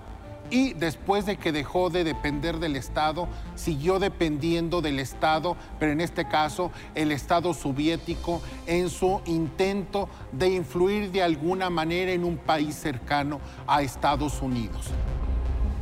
[0.50, 6.02] y después de que dejó de depender del Estado, siguió dependiendo del Estado, pero en
[6.02, 12.38] este caso el Estado soviético en su intento de influir de alguna manera en un
[12.38, 14.92] país cercano a Estados Unidos.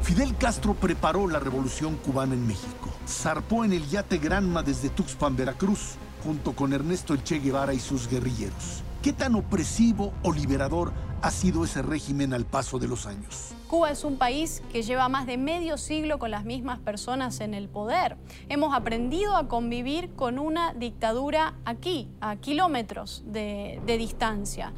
[0.01, 2.89] Fidel Castro preparó la revolución cubana en México.
[3.07, 8.09] Zarpó en el yate Granma desde Tuxpan, Veracruz, junto con Ernesto Che Guevara y sus
[8.09, 8.83] guerrilleros.
[9.03, 13.53] ¿Qué tan opresivo o liberador ha sido ese régimen al paso de los años?
[13.67, 17.53] Cuba es un país que lleva más de medio siglo con las mismas personas en
[17.53, 18.15] el poder.
[18.47, 24.71] Hemos aprendido a convivir con una dictadura aquí, a kilómetros de, de distancia.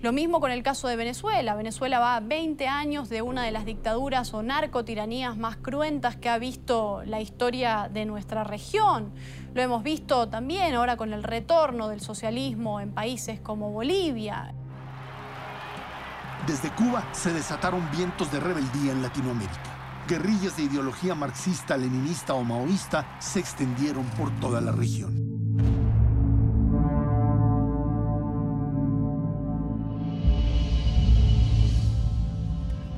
[0.00, 1.54] Lo mismo con el caso de Venezuela.
[1.54, 6.30] Venezuela va a 20 años de una de las dictaduras o narcotiranías más cruentas que
[6.30, 9.12] ha visto la historia de nuestra región.
[9.54, 14.54] Lo hemos visto también ahora con el retorno del socialismo en países como Bolivia.
[16.46, 19.60] Desde Cuba se desataron vientos de rebeldía en Latinoamérica.
[20.08, 25.30] Guerrillas de ideología marxista, leninista o maoísta se extendieron por toda la región.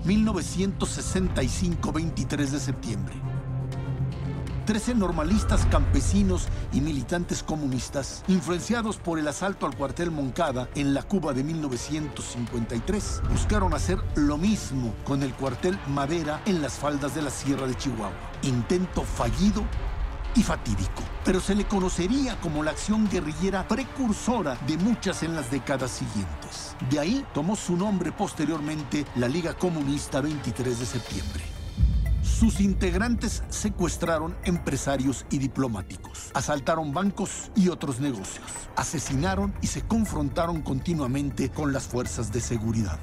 [0.04, 3.14] ...1965, 23 de septiembre.
[4.64, 11.03] Trece normalistas campesinos y militantes comunistas, influenciados por el asalto al cuartel Moncada en la
[11.03, 17.20] Cuba de 1953, buscaron hacer lo mismo con el cuartel Madera en las faldas de
[17.20, 18.11] la Sierra de Chihuahua.
[18.42, 19.62] Intento fallido
[20.35, 25.50] y fatídico, pero se le conocería como la acción guerrillera precursora de muchas en las
[25.50, 26.74] décadas siguientes.
[26.88, 31.63] De ahí tomó su nombre posteriormente la Liga Comunista 23 de septiembre.
[32.38, 38.44] Sus integrantes secuestraron empresarios y diplomáticos, asaltaron bancos y otros negocios,
[38.74, 42.98] asesinaron y se confrontaron continuamente con las fuerzas de seguridad.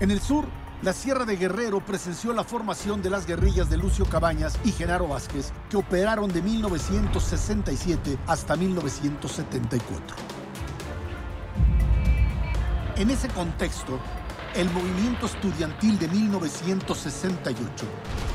[0.00, 0.46] En el sur,
[0.80, 5.08] la Sierra de Guerrero presenció la formación de las guerrillas de Lucio Cabañas y Genaro
[5.08, 10.16] Vázquez, que operaron de 1967 hasta 1974.
[12.96, 14.00] En ese contexto,
[14.54, 17.86] el movimiento estudiantil de 1968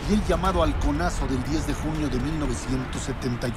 [0.09, 3.55] y el llamado halconazo del 10 de junio de 1971.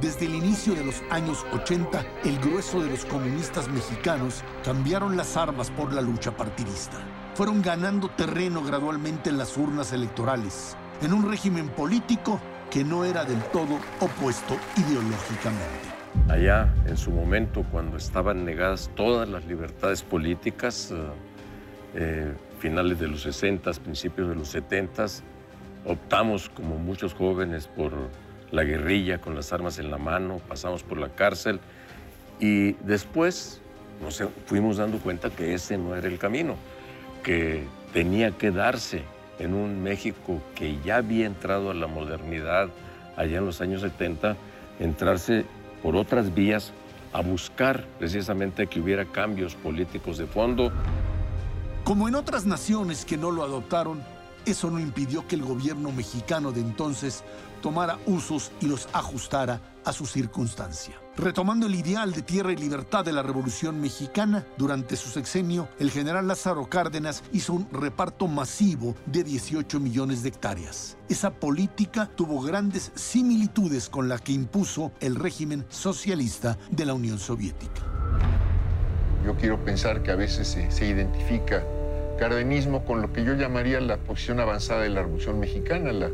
[0.00, 5.36] Desde el inicio de los años 80, el grueso de los comunistas mexicanos cambiaron las
[5.36, 6.98] armas por la lucha partidista.
[7.34, 12.40] Fueron ganando terreno gradualmente en las urnas electorales, en un régimen político
[12.70, 15.96] que no era del todo opuesto ideológicamente.
[16.28, 20.96] Allá, en su momento, cuando estaban negadas todas las libertades políticas, eh,
[21.94, 25.06] eh, finales de los 60, principios de los 70,
[25.84, 27.92] optamos, como muchos jóvenes, por
[28.50, 31.60] la guerrilla con las armas en la mano, pasamos por la cárcel
[32.40, 33.60] y después
[34.02, 36.56] nos fuimos dando cuenta que ese no era el camino,
[37.22, 39.02] que tenía que darse
[39.38, 42.68] en un México que ya había entrado a la modernidad
[43.16, 44.36] allá en los años 70,
[44.80, 45.44] entrarse
[45.82, 46.72] por otras vías
[47.12, 50.72] a buscar precisamente que hubiera cambios políticos de fondo.
[51.84, 54.02] Como en otras naciones que no lo adoptaron,
[54.44, 57.24] eso no impidió que el gobierno mexicano de entonces
[57.62, 60.94] tomara usos y los ajustara a su circunstancia.
[61.18, 65.90] Retomando el ideal de tierra y libertad de la Revolución Mexicana, durante su sexenio, el
[65.90, 70.98] general Lázaro Cárdenas hizo un reparto masivo de 18 millones de hectáreas.
[71.08, 77.18] Esa política tuvo grandes similitudes con la que impuso el régimen socialista de la Unión
[77.18, 77.80] Soviética.
[79.24, 81.64] Yo quiero pensar que a veces se, se identifica
[82.18, 86.10] cardenismo con lo que yo llamaría la posición avanzada de la Revolución Mexicana, la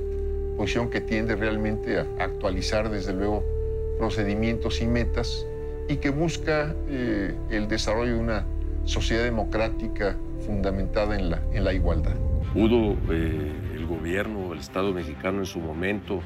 [0.57, 3.62] posición que tiende realmente a actualizar desde luego
[4.03, 5.47] procedimientos y metas
[5.89, 8.45] y que busca eh, el desarrollo de una
[8.83, 12.17] sociedad democrática fundamentada en la, en la igualdad.
[12.53, 16.21] Pudo eh, el gobierno, el Estado mexicano en su momento,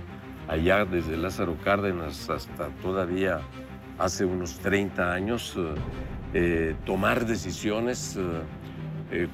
[0.49, 3.43] allá desde Lázaro Cárdenas hasta todavía
[3.99, 5.55] hace unos 30 años,
[6.33, 8.19] eh, tomar decisiones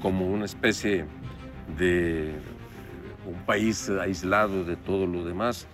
[0.01, 1.07] como una especie
[1.79, 2.33] de
[3.25, 5.69] un país aislado de todo lo demás,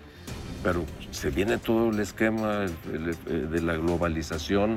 [0.62, 4.76] pero se viene todo el esquema de la globalización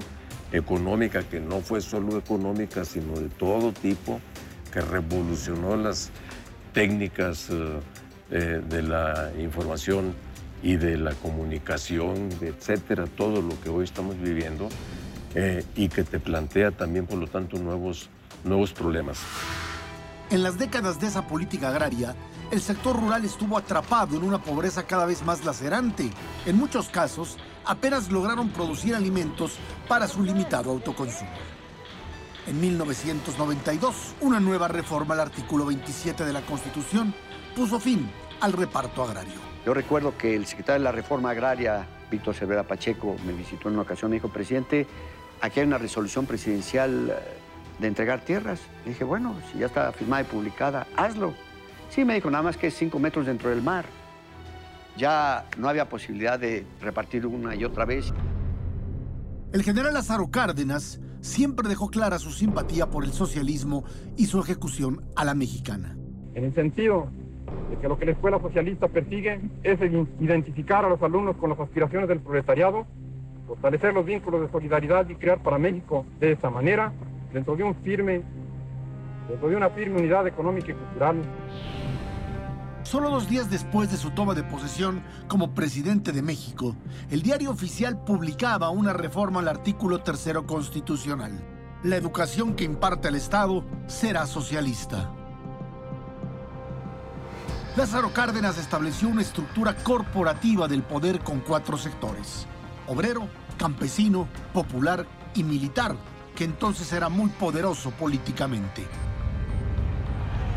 [0.51, 4.19] económica, que no fue solo económica, sino de todo tipo,
[4.71, 6.09] que revolucionó las
[6.73, 7.79] técnicas eh,
[8.31, 10.13] eh, de la información
[10.63, 14.69] y de la comunicación, etcétera, todo lo que hoy estamos viviendo,
[15.35, 18.09] eh, y que te plantea también, por lo tanto, nuevos,
[18.43, 19.19] nuevos problemas.
[20.29, 22.15] En las décadas de esa política agraria,
[22.51, 26.11] el sector rural estuvo atrapado en una pobreza cada vez más lacerante.
[26.45, 31.31] En muchos casos, apenas lograron producir alimentos para su limitado autoconsumo.
[32.47, 37.13] En 1992, una nueva reforma al artículo 27 de la Constitución
[37.55, 39.39] puso fin al reparto agrario.
[39.65, 43.75] Yo recuerdo que el secretario de la Reforma Agraria, Víctor Cervera Pacheco, me visitó en
[43.75, 44.87] una ocasión y me dijo, presidente,
[45.39, 47.15] aquí hay una resolución presidencial
[47.79, 48.59] de entregar tierras.
[48.85, 51.35] Dije, bueno, si ya está firmada y publicada, hazlo.
[51.91, 53.83] Sí, me dijo, nada más que es cinco metros dentro del mar.
[54.95, 58.13] Ya no había posibilidad de repartir una y otra vez.
[59.51, 63.83] El general Lázaro Cárdenas siempre dejó clara su simpatía por el socialismo
[64.15, 65.97] y su ejecución a la mexicana.
[66.33, 67.09] En el sentido
[67.69, 69.79] de que lo que la escuela socialista persigue es
[70.21, 72.87] identificar a los alumnos con las aspiraciones del proletariado,
[73.47, 76.93] fortalecer los vínculos de solidaridad y crear para México de esa manera,
[77.33, 78.21] dentro de un firme,
[79.39, 81.21] de una firme unidad económica y cultural.
[82.83, 86.75] Solo dos días después de su toma de posesión como presidente de México,
[87.09, 91.31] el diario oficial publicaba una reforma al artículo tercero constitucional.
[91.83, 95.11] La educación que imparte el Estado será socialista.
[97.77, 102.45] Lázaro Cárdenas estableció una estructura corporativa del poder con cuatro sectores.
[102.87, 103.27] Obrero,
[103.57, 105.95] campesino, popular y militar,
[106.35, 108.85] que entonces era muy poderoso políticamente.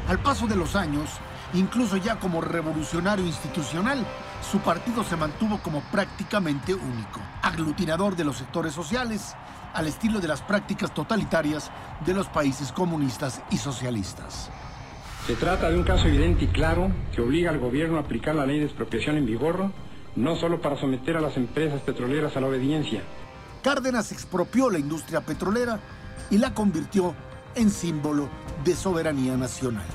[0.09, 1.09] Al paso de los años,
[1.55, 4.05] Incluso ya como revolucionario institucional,
[4.51, 9.37] su partido se mantuvo como prácticamente único, aglutinador de los sectores sociales,
[9.73, 11.71] al estilo de las prácticas totalitarias
[12.05, 14.51] de los países comunistas y socialistas.
[15.29, 18.47] Se trata de un caso evidente y claro que obliga al gobierno a aplicar la
[18.47, 19.71] ley de expropiación en vigor,
[20.17, 23.03] no solo para someter a las empresas petroleras a la obediencia.
[23.63, 25.79] Cárdenas expropió la industria petrolera
[26.31, 27.15] y la convirtió
[27.55, 28.29] en símbolo
[28.65, 29.87] de soberanía nacional.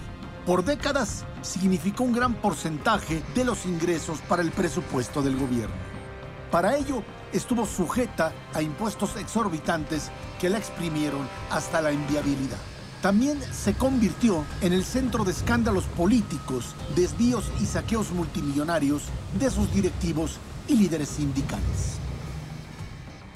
[0.45, 5.76] Por décadas significó un gran porcentaje de los ingresos para el presupuesto del gobierno.
[6.51, 12.57] Para ello, estuvo sujeta a impuestos exorbitantes que la exprimieron hasta la inviabilidad.
[13.01, 19.03] También se convirtió en el centro de escándalos políticos, desvíos y saqueos multimillonarios
[19.39, 20.38] de sus directivos
[20.68, 21.99] y líderes sindicales.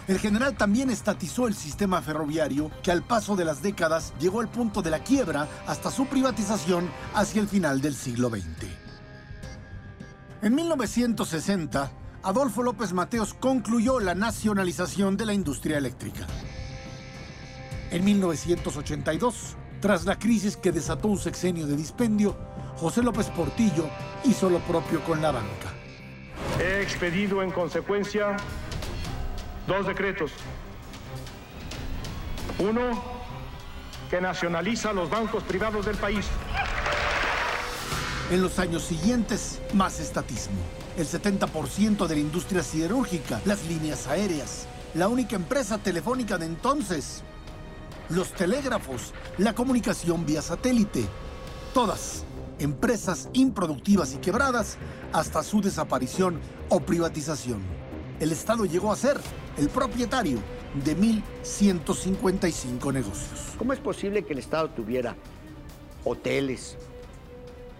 [0.07, 4.49] El general también estatizó el sistema ferroviario que al paso de las décadas llegó al
[4.49, 8.67] punto de la quiebra hasta su privatización hacia el final del siglo XX.
[10.41, 11.91] En 1960,
[12.21, 16.27] Adolfo López Mateos concluyó la nacionalización de la industria eléctrica.
[17.91, 22.35] En 1982, tras la crisis que desató un sexenio de dispendio,
[22.75, 23.87] José López Portillo
[24.25, 25.73] hizo lo propio con la banca.
[26.59, 28.35] expedido en consecuencia
[29.67, 30.31] dos decretos.
[32.59, 33.03] Uno,
[34.09, 36.25] que nacionaliza los bancos privados del país.
[38.31, 40.57] En los años siguientes, más estatismo.
[40.97, 47.23] El 70% de la industria siderúrgica, las líneas aéreas, la única empresa telefónica de entonces,
[48.09, 51.05] los telégrafos, la comunicación vía satélite.
[51.73, 52.23] Todas
[52.59, 54.77] empresas improductivas y quebradas
[55.11, 56.39] hasta su desaparición
[56.69, 57.82] o privatización.
[58.19, 59.17] El Estado llegó a ser
[59.57, 60.39] el propietario
[60.85, 63.53] de 1.155 negocios.
[63.57, 65.15] ¿Cómo es posible que el Estado tuviera
[66.03, 66.77] hoteles,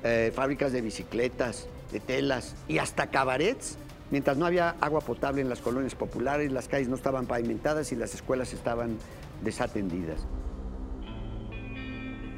[0.03, 3.77] eh, fábricas de bicicletas, de telas y hasta cabarets?
[4.11, 7.95] Mientras no había agua potable en las colonias populares, las calles no estaban pavimentadas y
[7.95, 8.99] las escuelas estaban
[9.43, 10.27] desatendidas.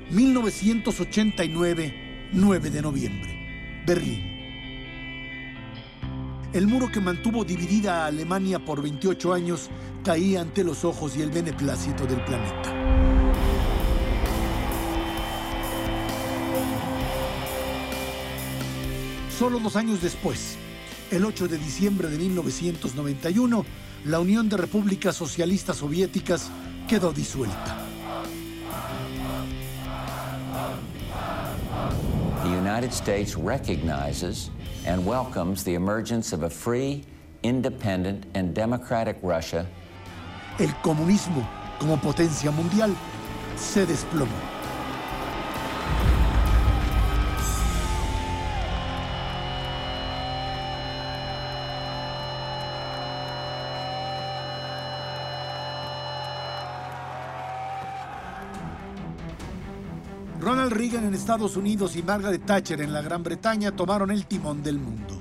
[0.10, 4.35] 1989, 9 de noviembre, Berlín.
[6.54, 9.70] El muro que mantuvo dividida a Alemania por 28 años
[10.04, 12.74] caía ante los ojos y el beneplácito del planeta.
[19.38, 20.56] Solo dos años después,
[21.12, 23.66] el 8 de diciembre de 1991,
[24.06, 26.50] la Unión de Repúblicas Socialistas Soviéticas
[26.88, 27.95] quedó disuelta.
[32.76, 34.50] United States recognizes
[34.86, 37.06] and welcomes the emergence of a free,
[37.42, 39.66] independent, and democratic Russia.
[40.60, 41.48] El comunismo
[41.80, 42.94] como potencia mundial
[43.56, 44.55] se desplomó.
[60.66, 64.64] Ronald Reagan en Estados Unidos y Margaret Thatcher en la Gran Bretaña tomaron el timón
[64.64, 65.14] del mundo.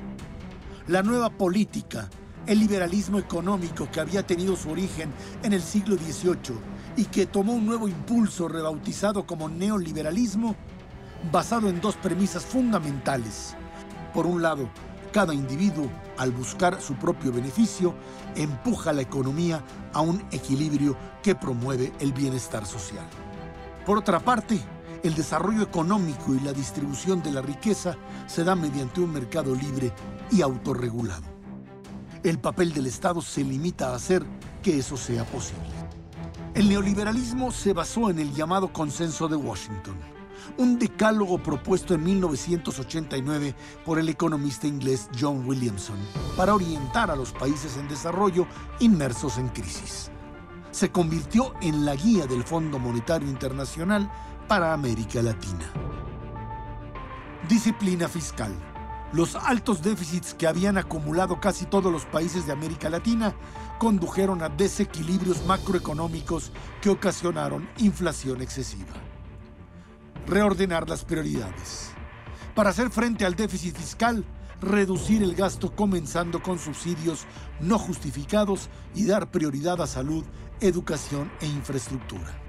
[0.86, 2.09] La nueva política,
[2.47, 6.57] el liberalismo económico que había tenido su origen en el siglo XVIII
[6.97, 10.57] y que tomó un nuevo impulso rebautizado como neoliberalismo,
[11.30, 13.55] basado en dos premisas fundamentales.
[14.14, 14.70] Por un lado,
[15.12, 17.95] cada individuo, al buscar su propio beneficio,
[18.34, 23.05] empuja la economía a un equilibrio que promueve el bienestar social.
[23.84, 24.59] Por otra parte,
[25.05, 27.94] el desarrollo económico y la distribución de la riqueza
[28.26, 29.92] se da mediante un mercado libre
[30.32, 31.22] y autorregulado.
[32.22, 34.24] El papel del Estado se limita a hacer
[34.62, 35.68] que eso sea posible.
[36.55, 39.96] El neoliberalismo se basó en el llamado Consenso de Washington,
[40.57, 45.98] un decálogo propuesto en 1989 por el economista inglés John Williamson
[46.34, 48.46] para orientar a los países en desarrollo
[48.80, 50.11] inmersos en crisis.
[50.70, 54.11] Se convirtió en la guía del Fondo Monetario Internacional
[54.49, 55.72] para América Latina.
[57.49, 58.53] Disciplina fiscal.
[59.12, 63.34] Los altos déficits que habían acumulado casi todos los países de América Latina
[63.78, 68.92] condujeron a desequilibrios macroeconómicos que ocasionaron inflación excesiva.
[70.26, 71.90] Reordenar las prioridades.
[72.55, 74.24] Para hacer frente al déficit fiscal,
[74.61, 77.26] reducir el gasto comenzando con subsidios
[77.61, 80.24] no justificados y dar prioridad a salud,
[80.61, 82.43] educación e infraestructura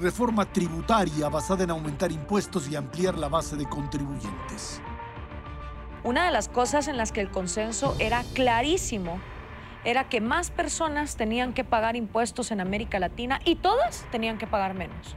[0.00, 4.80] reforma tributaria basada en aumentar impuestos y ampliar la base de contribuyentes.
[6.04, 9.18] Una de las cosas en las que el consenso era clarísimo
[9.84, 14.46] era que más personas tenían que pagar impuestos en América Latina y todas tenían que
[14.46, 15.16] pagar menos.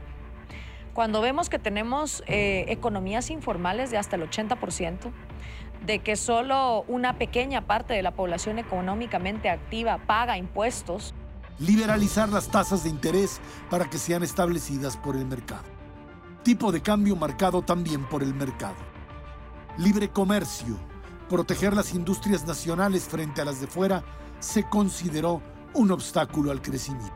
[0.94, 5.10] Cuando vemos que tenemos eh, economías informales de hasta el 80%,
[5.86, 11.14] de que solo una pequeña parte de la población económicamente activa paga impuestos,
[11.62, 13.40] liberalizar las tasas de interés
[13.70, 15.64] para que sean establecidas por el mercado.
[16.42, 18.74] Tipo de cambio marcado también por el mercado.
[19.78, 20.76] Libre comercio,
[21.28, 24.02] proteger las industrias nacionales frente a las de fuera,
[24.40, 25.40] se consideró
[25.72, 27.14] un obstáculo al crecimiento.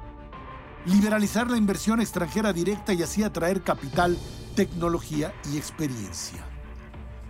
[0.87, 4.17] Liberalizar la inversión extranjera directa y así atraer capital,
[4.55, 6.45] tecnología y experiencia.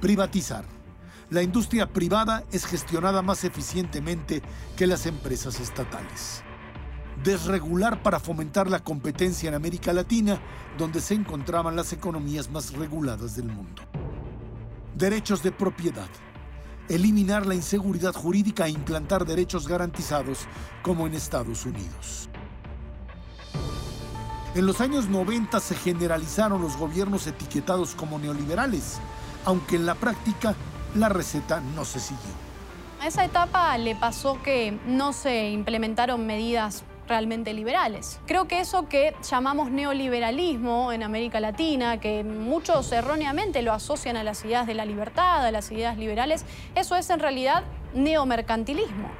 [0.02, 0.66] Privatizar.
[1.30, 4.42] La industria privada es gestionada más eficientemente
[4.76, 6.44] que las empresas estatales
[7.22, 10.40] desregular para fomentar la competencia en América Latina,
[10.78, 13.82] donde se encontraban las economías más reguladas del mundo.
[14.94, 16.08] Derechos de propiedad.
[16.88, 20.46] Eliminar la inseguridad jurídica e implantar derechos garantizados
[20.82, 22.28] como en Estados Unidos.
[24.54, 29.00] En los años 90 se generalizaron los gobiernos etiquetados como neoliberales,
[29.44, 30.54] aunque en la práctica
[30.94, 32.46] la receta no se siguió.
[33.00, 38.20] A esa etapa le pasó que no se implementaron medidas realmente liberales.
[38.26, 44.24] Creo que eso que llamamos neoliberalismo en América Latina, que muchos erróneamente lo asocian a
[44.24, 46.44] las ideas de la libertad, a las ideas liberales,
[46.74, 49.10] eso es en realidad neomercantilismo.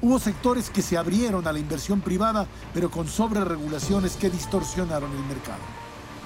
[0.00, 5.24] Hubo sectores que se abrieron a la inversión privada, pero con sobreregulaciones que distorsionaron el
[5.24, 5.77] mercado.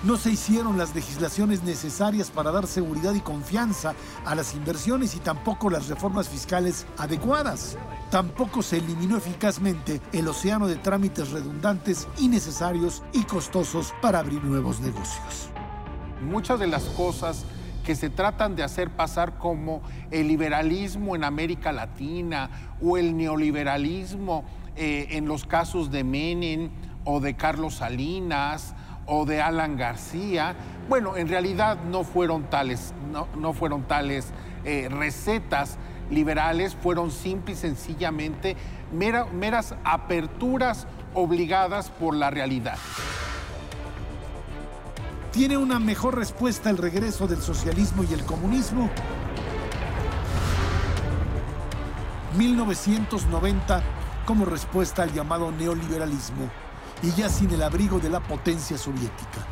[0.04, 3.94] No se hicieron las legislaciones necesarias para dar seguridad y confianza
[4.24, 7.78] a las inversiones y tampoco las reformas fiscales adecuadas.
[8.10, 14.80] Tampoco se eliminó eficazmente el océano de trámites redundantes, innecesarios y costosos para abrir nuevos
[14.80, 15.50] negocios.
[16.20, 17.44] Muchas de las cosas
[17.84, 24.44] que se tratan de hacer pasar como el liberalismo en América Latina o el neoliberalismo
[24.74, 26.70] eh, en los casos de Menem
[27.04, 28.74] o de Carlos Salinas
[29.06, 30.54] o de Alan García.
[30.88, 32.92] Bueno, en realidad no fueron tales,
[33.36, 34.32] no, fueron tales
[34.64, 35.78] eh, recetas
[36.10, 38.56] liberales, fueron simple y sencillamente
[38.92, 42.76] meras aperturas obligadas por la realidad.
[45.32, 48.90] ¿Tiene una mejor respuesta el regreso del socialismo y el comunismo?
[52.36, 53.82] 1990
[54.26, 56.50] como respuesta al llamado neoliberalismo
[57.02, 59.46] y ya sin el abrigo de la potencia soviética.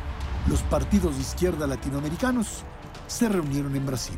[0.47, 2.63] Los partidos de izquierda latinoamericanos
[3.07, 4.17] se reunieron en Brasil.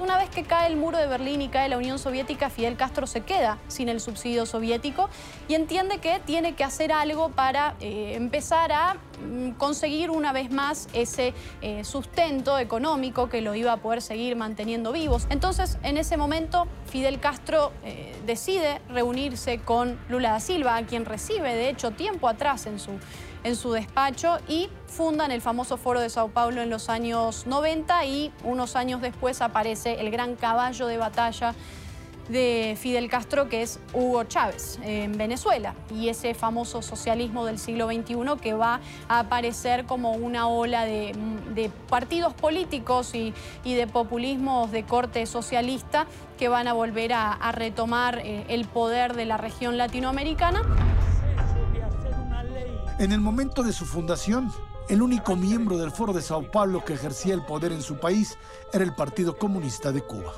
[0.00, 3.06] Una vez que cae el muro de Berlín y cae la Unión Soviética, Fidel Castro
[3.06, 5.08] se queda sin el subsidio soviético
[5.46, 10.50] y entiende que tiene que hacer algo para eh, empezar a mm, conseguir una vez
[10.50, 11.32] más ese
[11.62, 15.28] eh, sustento económico que lo iba a poder seguir manteniendo vivos.
[15.30, 21.04] Entonces, en ese momento, Fidel Castro eh, decide reunirse con Lula da Silva, a quien
[21.04, 22.90] recibe, de hecho, tiempo atrás en su
[23.44, 28.04] en su despacho y fundan el famoso Foro de Sao Paulo en los años 90
[28.06, 31.54] y unos años después aparece el gran caballo de batalla
[32.28, 37.86] de Fidel Castro, que es Hugo Chávez, en Venezuela, y ese famoso socialismo del siglo
[37.86, 43.34] XXI que va a aparecer como una ola de, partidos políticos y,
[43.64, 46.06] de populismos de corte socialista
[46.38, 50.62] que van a volver a, retomar eh, el poder de la región latinoamericana.
[52.96, 54.52] En el momento de su fundación,
[54.88, 58.38] el único miembro del Foro de Sao Paulo que ejercía el poder en su país
[58.72, 60.32] era el Partido Comunista de Cuba.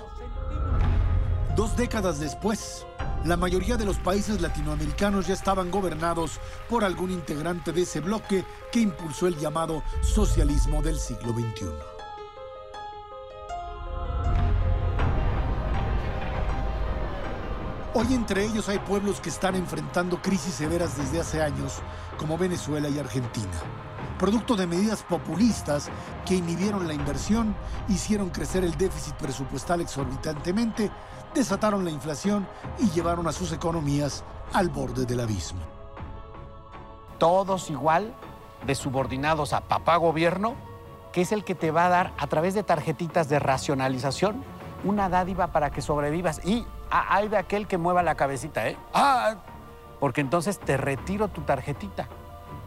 [1.54, 2.86] Dos décadas después,
[3.26, 6.40] la mayoría de los países latinoamericanos ya estaban gobernados
[6.70, 8.42] por algún integrante de ese bloque
[8.72, 11.95] que impulsó el llamado socialismo del siglo XXI.
[17.98, 21.78] Hoy entre ellos hay pueblos que están enfrentando crisis severas desde hace años,
[22.18, 23.54] como Venezuela y Argentina.
[24.18, 25.88] Producto de medidas populistas
[26.26, 27.56] que inhibieron la inversión,
[27.88, 30.90] hicieron crecer el déficit presupuestal exorbitantemente,
[31.34, 32.46] desataron la inflación
[32.78, 35.62] y llevaron a sus economías al borde del abismo.
[37.16, 38.14] Todos igual
[38.66, 40.54] de subordinados a papá gobierno,
[41.14, 44.44] que es el que te va a dar a través de tarjetitas de racionalización
[44.84, 46.44] una dádiva para que sobrevivas.
[46.44, 48.76] Y hay de aquel que mueva la cabecita, ¿eh?
[48.94, 49.36] Ah,
[50.00, 52.08] porque entonces te retiro tu tarjetita.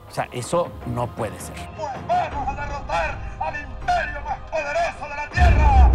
[0.10, 1.56] O sea, eso no puede ser.
[1.78, 1.92] Pues
[2.32, 5.92] vamos a derrotar al imperio más poderoso de la Tierra,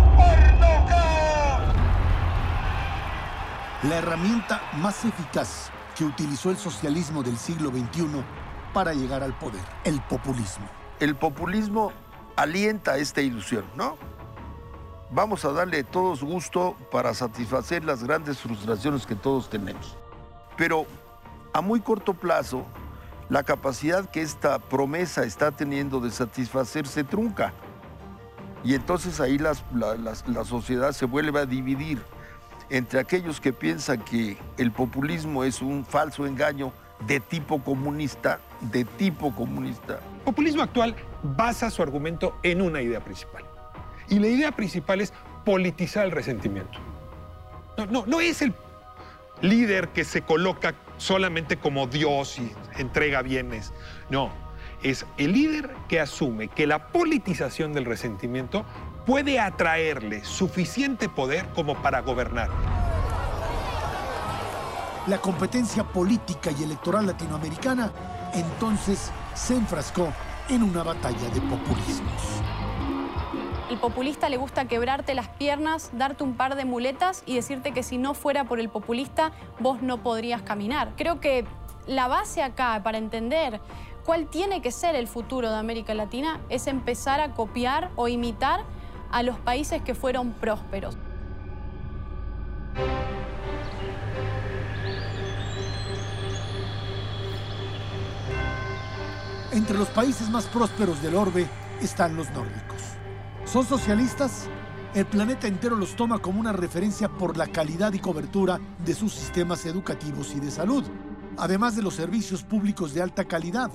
[3.83, 8.25] ¡Por La herramienta más eficaz que utilizó el socialismo del siglo XXI
[8.73, 10.67] para llegar al poder, el populismo.
[11.01, 11.93] El populismo
[12.37, 13.97] alienta esta ilusión, ¿no?
[15.15, 19.97] Vamos a darle todos gusto para satisfacer las grandes frustraciones que todos tenemos.
[20.57, 20.87] Pero
[21.53, 22.65] a muy corto plazo,
[23.29, 27.53] la capacidad que esta promesa está teniendo de satisfacer se trunca.
[28.65, 32.03] Y entonces ahí la, la sociedad se vuelve a dividir
[32.71, 36.73] entre aquellos que piensan que el populismo es un falso engaño
[37.07, 40.01] de tipo comunista, de tipo comunista.
[40.19, 43.54] El populismo actual basa su argumento en una idea principal
[44.09, 45.13] y la idea principal es
[45.45, 46.79] politizar el resentimiento.
[47.77, 48.55] No, no, no es el
[49.41, 53.73] líder que se coloca solamente como Dios y entrega bienes.
[54.11, 54.31] No,
[54.83, 58.65] es el líder que asume que la politización del resentimiento
[59.07, 62.51] puede atraerle suficiente poder como para gobernar.
[65.07, 67.93] La competencia política y electoral latinoamericana
[68.35, 70.13] entonces se enfrascó
[70.49, 72.43] en una batalla de populismos.
[73.75, 77.83] El populista le gusta quebrarte las piernas, darte un par de muletas y decirte que
[77.83, 80.93] si no fuera por el populista, vos no podrías caminar.
[80.97, 81.45] Creo que
[81.89, 83.61] la base acá para entender
[84.07, 88.61] cuál tiene que ser el futuro de América Latina es empezar a copiar o imitar
[89.11, 90.97] a los países que fueron prósperos.
[99.51, 101.49] Entre los países más prósperos del orbe
[101.81, 102.74] están los nórdicos.
[103.45, 104.49] ¿Son socialistas?
[104.95, 109.13] El planeta entero los toma como una referencia por la calidad y cobertura de sus
[109.13, 110.85] sistemas educativos y de salud,
[111.37, 113.71] además de los servicios públicos de alta calidad.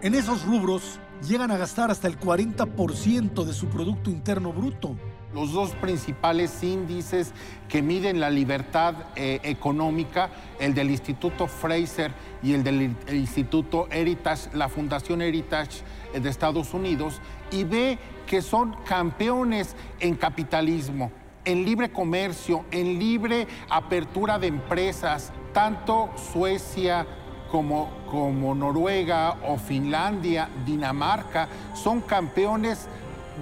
[0.00, 4.96] En esos rubros llegan a gastar hasta el 40% de su Producto Interno Bruto.
[5.34, 7.32] Los dos principales índices
[7.68, 14.48] que miden la libertad eh, económica, el del Instituto Fraser y el del Instituto Heritage,
[14.54, 15.82] la Fundación Heritage
[16.14, 17.20] eh, de Estados Unidos,
[17.50, 21.12] y ve que son campeones en capitalismo,
[21.44, 27.06] en libre comercio, en libre apertura de empresas, tanto Suecia,
[27.50, 32.86] como, como Noruega o Finlandia, Dinamarca, son campeones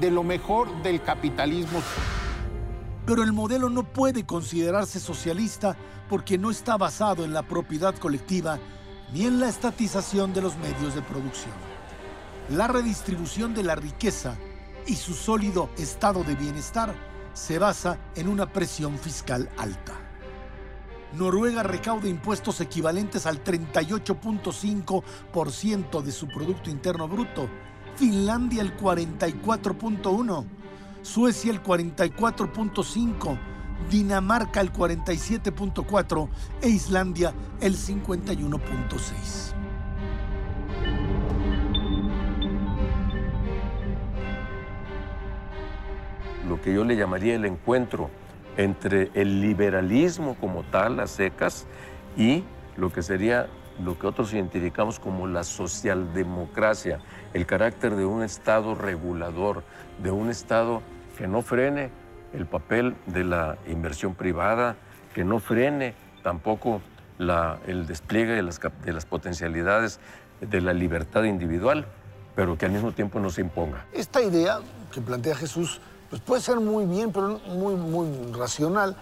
[0.01, 1.81] de lo mejor del capitalismo.
[3.07, 5.77] Pero el modelo no puede considerarse socialista
[6.09, 8.59] porque no está basado en la propiedad colectiva
[9.13, 11.74] ni en la estatización de los medios de producción.
[12.51, 14.37] La redistribución de la riqueza
[14.87, 16.95] y su sólido estado de bienestar
[17.33, 19.95] se basa en una presión fiscal alta.
[21.15, 27.49] Noruega recauda impuestos equivalentes al 38.5% de su Producto Interno Bruto,
[27.97, 30.45] Finlandia el 44.1%,
[31.01, 33.39] Suecia el 44.5%,
[33.91, 36.29] Dinamarca el 47.4%
[36.61, 39.54] e Islandia el 51.6%.
[46.49, 48.11] Lo que yo le llamaría el encuentro
[48.57, 51.67] entre el liberalismo como tal, las secas,
[52.17, 52.45] y
[52.77, 53.49] lo que sería
[53.83, 57.01] lo que otros identificamos como la socialdemocracia,
[57.33, 59.65] el carácter de un Estado regulador,
[60.03, 60.83] de un Estado
[61.19, 61.91] que no frene
[62.33, 64.77] el papel de la inversión privada,
[65.15, 66.81] que no frene tampoco
[67.67, 70.01] el despliegue de las, de las potencialidades
[70.41, 71.87] de la libertad individual,
[72.35, 73.87] pero que al mismo tiempo no se imponga.
[73.93, 74.59] Esta idea
[74.93, 75.81] que plantea Jesús
[76.15, 78.95] pues puede ser muy bien, pero muy, muy racional,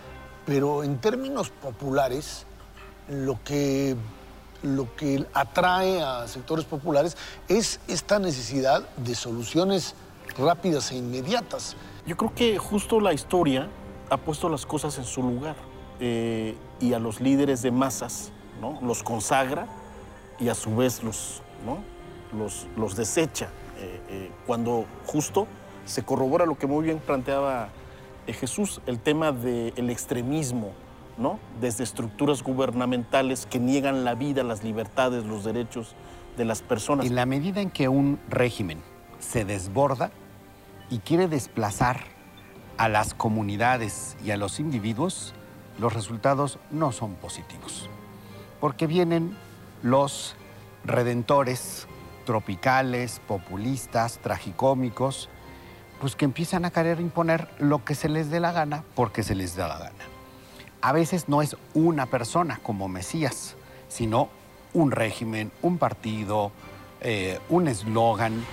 [0.47, 2.47] pero en términos populares,
[3.07, 3.97] lo que,
[4.63, 9.95] lo que atrae a sectores populares es esta necesidad de soluciones
[10.39, 11.77] rápidas e inmediatas.
[12.07, 13.69] Yo creo que justo la historia
[14.09, 15.57] ha puesto las cosas en su lugar
[16.01, 18.79] eh, y a los líderes de masas ¿no?
[18.81, 19.67] los consagra
[20.41, 21.85] y a su vez los, ¿no?
[22.39, 23.51] los, los desecha.
[23.77, 25.47] Eh, eh, cuando justo
[25.85, 27.69] se corrobora lo que muy bien planteaba
[28.27, 30.73] eh, Jesús, el tema del extremismo,
[31.19, 31.39] ¿no?
[31.61, 35.95] Desde estructuras gubernamentales que niegan la vida, las libertades, los derechos
[36.37, 37.07] de las personas.
[37.07, 38.81] En la medida en que un régimen
[39.19, 40.11] se desborda
[40.91, 42.05] y quiere desplazar
[42.77, 45.35] a las comunidades y a los individuos,
[45.79, 47.89] los resultados no son positivos.
[48.61, 49.37] Porque vienen
[49.83, 50.37] los
[50.85, 51.87] redentores
[52.25, 55.29] tropicales, populistas, tragicómicos,
[56.03, 59.37] pues que empiezan a querer imponer lo que se les dé la gana porque se
[59.37, 60.05] les da la gana.
[60.81, 63.55] A veces no es una persona como Mesías,
[63.87, 64.29] sino
[64.75, 66.51] un régimen, un partido,
[67.03, 68.45] eh, un eslogan.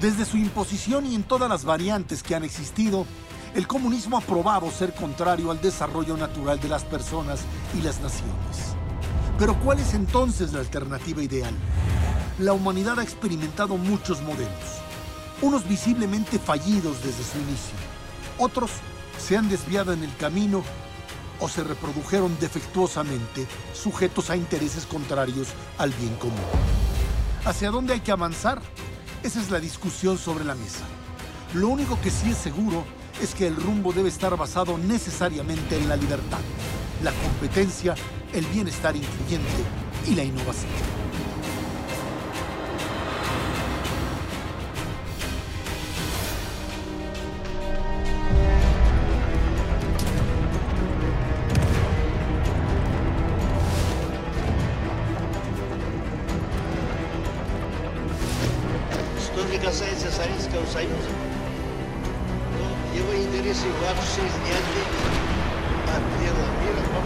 [0.00, 3.06] Desde su imposición y en todas las variantes que han existido,
[3.54, 7.44] el comunismo ha probado ser contrario al desarrollo natural de las personas
[7.78, 8.74] y las naciones.
[9.38, 11.54] Pero ¿cuál es entonces la alternativa ideal?
[12.38, 14.52] La humanidad ha experimentado muchos modelos,
[15.42, 17.74] unos visiblemente fallidos desde su inicio,
[18.38, 18.70] otros
[19.18, 20.62] se han desviado en el camino
[21.40, 26.38] o se reprodujeron defectuosamente, sujetos a intereses contrarios al bien común.
[27.44, 28.60] ¿Hacia dónde hay que avanzar?
[29.22, 30.84] Esa es la discusión sobre la mesa.
[31.54, 32.84] Lo único que sí es seguro
[33.20, 36.40] es que el rumbo debe estar basado necesariamente en la libertad,
[37.02, 37.94] la competencia,
[38.32, 39.64] el bienestar incluyente
[40.06, 41.07] y la innovación.
[59.56, 61.08] Касается Советского Союза,
[62.52, 65.08] то его интересы вообще неотделимы
[65.88, 67.00] от дела мира во